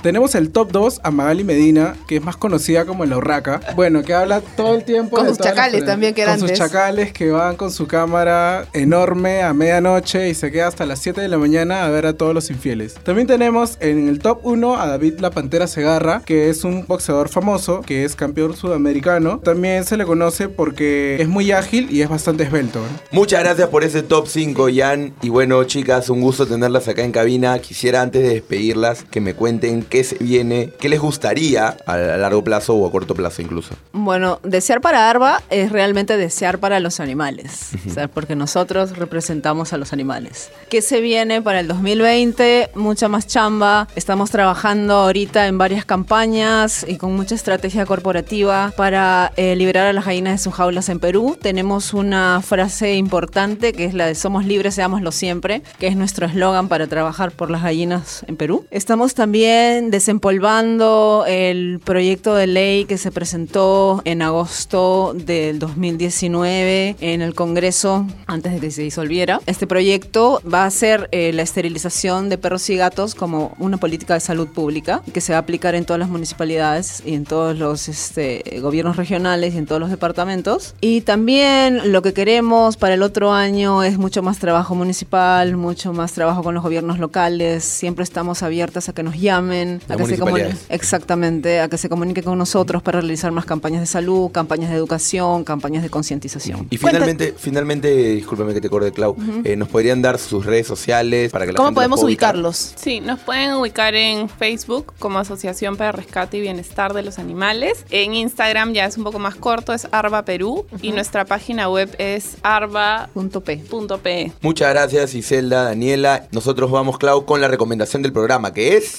Tenemos 0.01 0.35
el 0.35 0.51
top 0.51 0.71
2 0.71 1.01
a 1.03 1.11
Magali 1.25 1.43
Medina, 1.43 1.95
que 2.07 2.17
es 2.17 2.23
más 2.23 2.37
conocida 2.37 2.85
como 2.85 3.03
la 3.03 3.17
Urraca. 3.17 3.59
Bueno, 3.75 4.03
que 4.03 4.13
habla 4.13 4.41
todo 4.41 4.75
el 4.75 4.83
tiempo. 4.83 5.15
Con 5.17 5.25
de 5.25 5.31
sus 5.31 5.39
chacales 5.39 5.83
también, 5.83 6.13
que 6.13 6.21
Con 6.21 6.29
eran 6.29 6.39
sus 6.39 6.51
antes. 6.51 6.59
chacales 6.59 7.13
que 7.13 7.31
van 7.31 7.55
con 7.55 7.71
su 7.71 7.87
cámara 7.87 8.67
enorme 8.73 9.41
a 9.41 9.51
medianoche 9.53 10.29
y 10.29 10.35
se 10.35 10.51
queda 10.51 10.67
hasta 10.67 10.85
las 10.85 10.99
7 10.99 11.21
de 11.21 11.27
la 11.27 11.39
mañana 11.39 11.83
a 11.83 11.89
ver 11.89 12.05
a 12.05 12.13
todos 12.13 12.35
los 12.35 12.51
infieles. 12.51 12.93
También 13.03 13.25
tenemos 13.25 13.77
en 13.79 14.07
el 14.07 14.19
top 14.19 14.41
1 14.43 14.79
a 14.79 14.85
David 14.85 15.15
La 15.19 15.31
Pantera 15.31 15.65
Segarra, 15.65 16.21
que 16.23 16.49
es 16.51 16.63
un 16.63 16.85
boxeador 16.85 17.29
famoso, 17.29 17.81
que 17.81 18.05
es 18.05 18.15
campeón 18.15 18.55
sudamericano. 18.55 19.39
También 19.39 19.83
se 19.83 19.97
le 19.97 20.05
conoce 20.05 20.47
porque 20.47 21.17
es 21.19 21.27
muy 21.27 21.51
ágil 21.51 21.87
y 21.89 22.01
es 22.03 22.09
bastante 22.09 22.43
esbelto. 22.43 22.81
¿no? 22.81 22.85
Muchas 23.09 23.39
gracias 23.43 23.67
por 23.69 23.83
ese 23.83 24.03
top 24.03 24.27
5, 24.27 24.67
Jan. 24.75 25.15
Y 25.23 25.29
bueno, 25.29 25.63
chicas, 25.63 26.07
un 26.11 26.21
gusto 26.21 26.45
tenerlas 26.45 26.87
acá 26.87 27.03
en 27.03 27.11
cabina. 27.11 27.57
Quisiera 27.57 28.03
antes 28.03 28.21
de 28.21 28.29
despedirlas 28.29 29.03
que 29.09 29.21
me 29.21 29.33
cuenten 29.33 29.81
qué 29.81 30.03
se 30.03 30.17
viene, 30.19 30.69
qué 30.79 30.87
les 30.87 30.99
gustaría 31.15 31.77
a 31.85 31.97
largo 31.97 32.43
plazo 32.43 32.75
o 32.75 32.85
a 32.85 32.91
corto 32.91 33.15
plazo 33.15 33.41
incluso. 33.41 33.73
Bueno, 33.93 34.39
desear 34.43 34.81
para 34.81 35.09
Arba 35.09 35.41
es 35.49 35.71
realmente 35.71 36.17
desear 36.17 36.59
para 36.59 36.81
los 36.81 36.99
animales, 36.99 37.71
o 37.87 37.89
sea, 37.89 38.09
porque 38.09 38.35
nosotros 38.35 38.97
representamos 38.97 39.71
a 39.71 39.77
los 39.77 39.93
animales. 39.93 40.51
¿Qué 40.69 40.81
se 40.81 40.99
viene 40.99 41.41
para 41.41 41.61
el 41.61 41.69
2020? 41.69 42.71
Mucha 42.75 43.07
más 43.07 43.27
chamba. 43.27 43.87
Estamos 43.95 44.29
trabajando 44.29 44.95
ahorita 44.95 45.47
en 45.47 45.57
varias 45.57 45.85
campañas 45.85 46.85
y 46.85 46.97
con 46.97 47.15
mucha 47.15 47.35
estrategia 47.35 47.85
corporativa 47.85 48.73
para 48.75 49.31
eh, 49.37 49.55
liberar 49.55 49.87
a 49.87 49.93
las 49.93 50.05
gallinas 50.05 50.33
de 50.33 50.37
sus 50.39 50.53
jaulas 50.53 50.89
en 50.89 50.99
Perú. 50.99 51.37
Tenemos 51.41 51.93
una 51.93 52.41
frase 52.41 52.95
importante 52.95 53.71
que 53.71 53.85
es 53.85 53.93
la 53.93 54.05
de 54.07 54.15
somos 54.15 54.45
libres, 54.45 54.75
seámoslo 54.75 55.13
siempre, 55.13 55.61
que 55.79 55.87
es 55.87 55.95
nuestro 55.95 56.25
eslogan 56.25 56.67
para 56.67 56.87
trabajar 56.87 57.31
por 57.31 57.49
las 57.49 57.63
gallinas 57.63 58.25
en 58.27 58.35
Perú. 58.35 58.65
Estamos 58.69 59.13
también 59.13 59.91
desempolvando 59.91 61.04
el 61.27 61.79
proyecto 61.83 62.35
de 62.35 62.47
ley 62.47 62.85
que 62.85 62.97
se 62.97 63.11
presentó 63.11 64.01
en 64.05 64.21
agosto 64.21 65.13
del 65.15 65.59
2019 65.59 66.95
en 66.99 67.21
el 67.21 67.33
Congreso 67.33 68.05
antes 68.27 68.53
de 68.53 68.59
que 68.59 68.71
se 68.71 68.81
disolviera. 68.81 69.39
Este 69.45 69.67
proyecto 69.67 70.41
va 70.51 70.65
a 70.65 70.71
ser 70.71 71.09
eh, 71.11 71.31
la 71.33 71.41
esterilización 71.41 72.29
de 72.29 72.37
perros 72.37 72.69
y 72.69 72.77
gatos 72.77 73.15
como 73.15 73.55
una 73.59 73.77
política 73.77 74.13
de 74.13 74.19
salud 74.19 74.47
pública 74.47 75.01
que 75.13 75.21
se 75.21 75.33
va 75.33 75.37
a 75.37 75.41
aplicar 75.41 75.75
en 75.75 75.85
todas 75.85 75.99
las 75.99 76.09
municipalidades 76.09 77.03
y 77.05 77.13
en 77.13 77.25
todos 77.25 77.57
los 77.57 77.87
este, 77.87 78.59
gobiernos 78.61 78.97
regionales 78.97 79.53
y 79.53 79.57
en 79.57 79.65
todos 79.65 79.79
los 79.81 79.89
departamentos. 79.89 80.75
Y 80.81 81.01
también 81.01 81.91
lo 81.91 82.01
que 82.01 82.13
queremos 82.13 82.77
para 82.77 82.95
el 82.95 83.03
otro 83.03 83.33
año 83.33 83.83
es 83.83 83.97
mucho 83.97 84.21
más 84.21 84.39
trabajo 84.39 84.75
municipal, 84.75 85.55
mucho 85.57 85.93
más 85.93 86.13
trabajo 86.13 86.43
con 86.43 86.53
los 86.55 86.63
gobiernos 86.63 86.99
locales. 86.99 87.63
Siempre 87.63 88.03
estamos 88.03 88.43
abiertas 88.43 88.89
a 88.89 88.93
que 88.93 89.03
nos 89.03 89.19
llamen, 89.19 89.81
a 89.87 89.95
Las 89.95 90.07
que 90.07 90.15
se 90.15 90.19
comuniquen. 90.19 90.57
Exactamente, 90.95 91.59
a 91.59 91.67
que 91.67 91.77
se 91.77 91.89
comuniquen 91.89 92.23
con 92.23 92.37
nosotros 92.37 92.81
para 92.81 93.01
realizar 93.01 93.29
más 93.31 93.43
campañas 93.43 93.81
de 93.81 93.85
salud, 93.85 94.31
campañas 94.31 94.69
de 94.69 94.77
educación, 94.77 95.43
campañas 95.43 95.83
de 95.83 95.89
concientización. 95.89 96.67
Y 96.69 96.77
finalmente, 96.77 97.35
finalmente, 97.37 97.89
discúlpame 98.15 98.53
que 98.53 98.61
te 98.61 98.69
corte, 98.69 98.93
Clau, 98.93 99.17
eh, 99.43 99.57
¿nos 99.57 99.67
podrían 99.67 100.01
dar 100.01 100.17
sus 100.17 100.45
redes 100.45 100.65
sociales 100.67 101.31
para 101.31 101.45
que 101.45 101.51
la 101.51 101.57
¿Cómo 101.57 101.67
gente 101.67 101.75
podemos 101.75 102.03
ubicar? 102.03 102.35
ubicarlos? 102.35 102.73
Sí, 102.77 103.01
nos 103.01 103.19
pueden 103.19 103.53
ubicar 103.55 103.93
en 103.93 104.29
Facebook 104.29 104.93
como 104.99 105.19
Asociación 105.19 105.75
para 105.75 105.91
Rescate 105.91 106.37
y 106.37 106.41
Bienestar 106.41 106.93
de 106.93 107.01
los 107.01 107.19
Animales. 107.19 107.85
En 107.89 108.13
Instagram 108.13 108.71
ya 108.71 108.85
es 108.85 108.97
un 108.97 109.03
poco 109.03 109.19
más 109.19 109.35
corto, 109.35 109.73
es 109.73 109.89
Arba 109.91 110.23
Perú. 110.23 110.65
Y 110.81 110.93
nuestra 110.93 111.25
página 111.25 111.69
web 111.69 111.93
es 111.97 112.37
arba.p. 112.41 114.31
Muchas 114.41 114.69
gracias, 114.73 115.13
Iselda, 115.13 115.63
Daniela. 115.63 116.27
Nosotros 116.31 116.71
vamos, 116.71 116.97
Clau, 116.97 117.25
con 117.25 117.41
la 117.41 117.49
recomendación 117.49 118.01
del 118.01 118.13
programa, 118.13 118.53
que 118.53 118.77
es... 118.77 118.97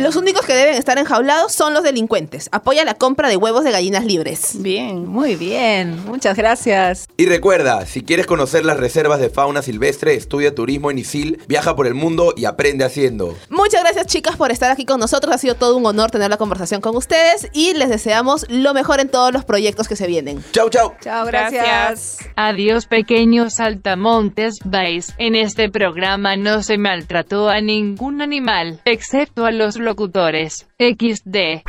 Los 0.00 0.16
únicos 0.16 0.46
que 0.46 0.54
deben 0.54 0.76
estar 0.76 0.98
enjaulados 0.98 1.52
son 1.52 1.74
los 1.74 1.82
delincuentes. 1.82 2.48
Apoya 2.52 2.86
la 2.86 2.94
compra 2.94 3.28
de 3.28 3.36
huevos 3.36 3.64
de 3.64 3.70
gallinas 3.70 4.06
libres. 4.06 4.52
Bien. 4.54 5.06
Muy 5.06 5.36
bien, 5.36 6.02
muchas 6.06 6.38
gracias. 6.38 7.06
Y 7.18 7.26
recuerda, 7.26 7.84
si 7.84 8.00
quieres 8.00 8.26
conocer 8.26 8.64
las 8.64 8.78
reservas 8.78 9.20
de 9.20 9.28
fauna 9.28 9.60
silvestre, 9.60 10.14
estudia 10.14 10.54
turismo 10.54 10.90
en 10.90 11.00
ISIL, 11.00 11.42
viaja 11.48 11.76
por 11.76 11.86
el 11.86 11.92
mundo 11.92 12.32
y 12.34 12.46
aprende 12.46 12.82
haciendo. 12.82 13.36
Muchas 13.50 13.82
gracias 13.82 14.06
chicas 14.06 14.36
por 14.36 14.50
estar 14.50 14.70
aquí 14.70 14.86
con 14.86 15.00
nosotros. 15.00 15.34
Ha 15.34 15.38
sido 15.38 15.54
todo 15.54 15.76
un 15.76 15.84
honor 15.84 16.10
tener 16.10 16.30
la 16.30 16.38
conversación 16.38 16.80
con 16.80 16.96
ustedes 16.96 17.50
y 17.52 17.74
les 17.74 17.90
deseamos 17.90 18.46
lo 18.48 18.72
mejor 18.72 19.00
en 19.00 19.10
todos 19.10 19.34
los 19.34 19.44
proyectos 19.44 19.86
que 19.86 19.96
se 19.96 20.06
vienen. 20.06 20.42
Chau, 20.52 20.70
chau. 20.70 20.94
Chao, 21.02 21.26
gracias. 21.26 22.20
Adiós 22.36 22.86
pequeños 22.86 23.56
saltamontes, 23.56 24.60
vais. 24.64 25.12
En 25.18 25.34
este 25.34 25.68
programa 25.68 26.36
no 26.36 26.62
se 26.62 26.78
maltrató 26.78 27.50
a 27.50 27.60
ningún 27.60 28.22
animal, 28.22 28.80
excepto 28.86 29.44
a 29.44 29.50
los 29.50 29.76
XD. 30.78 31.62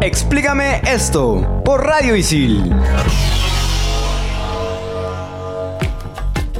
Explícame 0.00 0.80
esto 0.86 1.62
por 1.64 1.84
Radio 1.84 2.14
Isil. 2.14 2.72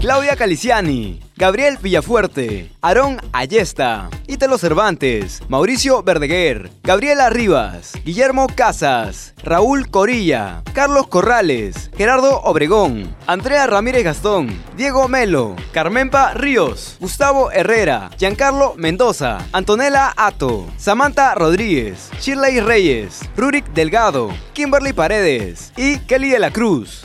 Claudia 0.00 0.36
Caliciani, 0.36 1.20
Gabriel 1.38 1.78
Villafuerte, 1.80 2.72
Aarón 2.82 3.20
Ayesta, 3.32 4.10
Ítalo 4.26 4.58
Cervantes, 4.58 5.40
Mauricio 5.48 6.02
Verdeguer, 6.02 6.68
Gabriela 6.82 7.30
Rivas, 7.30 7.92
Guillermo 8.04 8.48
Casas, 8.52 9.34
Raúl 9.44 9.88
Corilla, 9.88 10.64
Carlos 10.74 11.06
Corrales, 11.06 11.92
Gerardo 11.96 12.40
Obregón, 12.40 13.14
Andrea 13.28 13.68
Ramírez 13.68 14.02
Gastón, 14.02 14.48
Diego 14.76 15.06
Melo, 15.06 15.54
Carmenpa 15.70 16.34
Ríos, 16.34 16.96
Gustavo 16.98 17.52
Herrera, 17.52 18.10
Giancarlo 18.18 18.74
Mendoza, 18.76 19.38
Antonella 19.52 20.12
Ato, 20.16 20.66
Samantha 20.76 21.36
Rodríguez, 21.36 22.10
Shirley 22.20 22.58
Reyes, 22.58 23.20
Rurik 23.36 23.64
Delgado, 23.74 24.34
Kimberly 24.54 24.92
Paredes 24.92 25.72
y 25.76 26.00
Kelly 26.00 26.30
de 26.30 26.40
la 26.40 26.50
Cruz. 26.50 27.04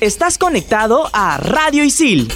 Estás 0.00 0.36
conectado 0.36 1.08
a 1.12 1.38
Radio 1.38 1.84
Isil 1.84 2.28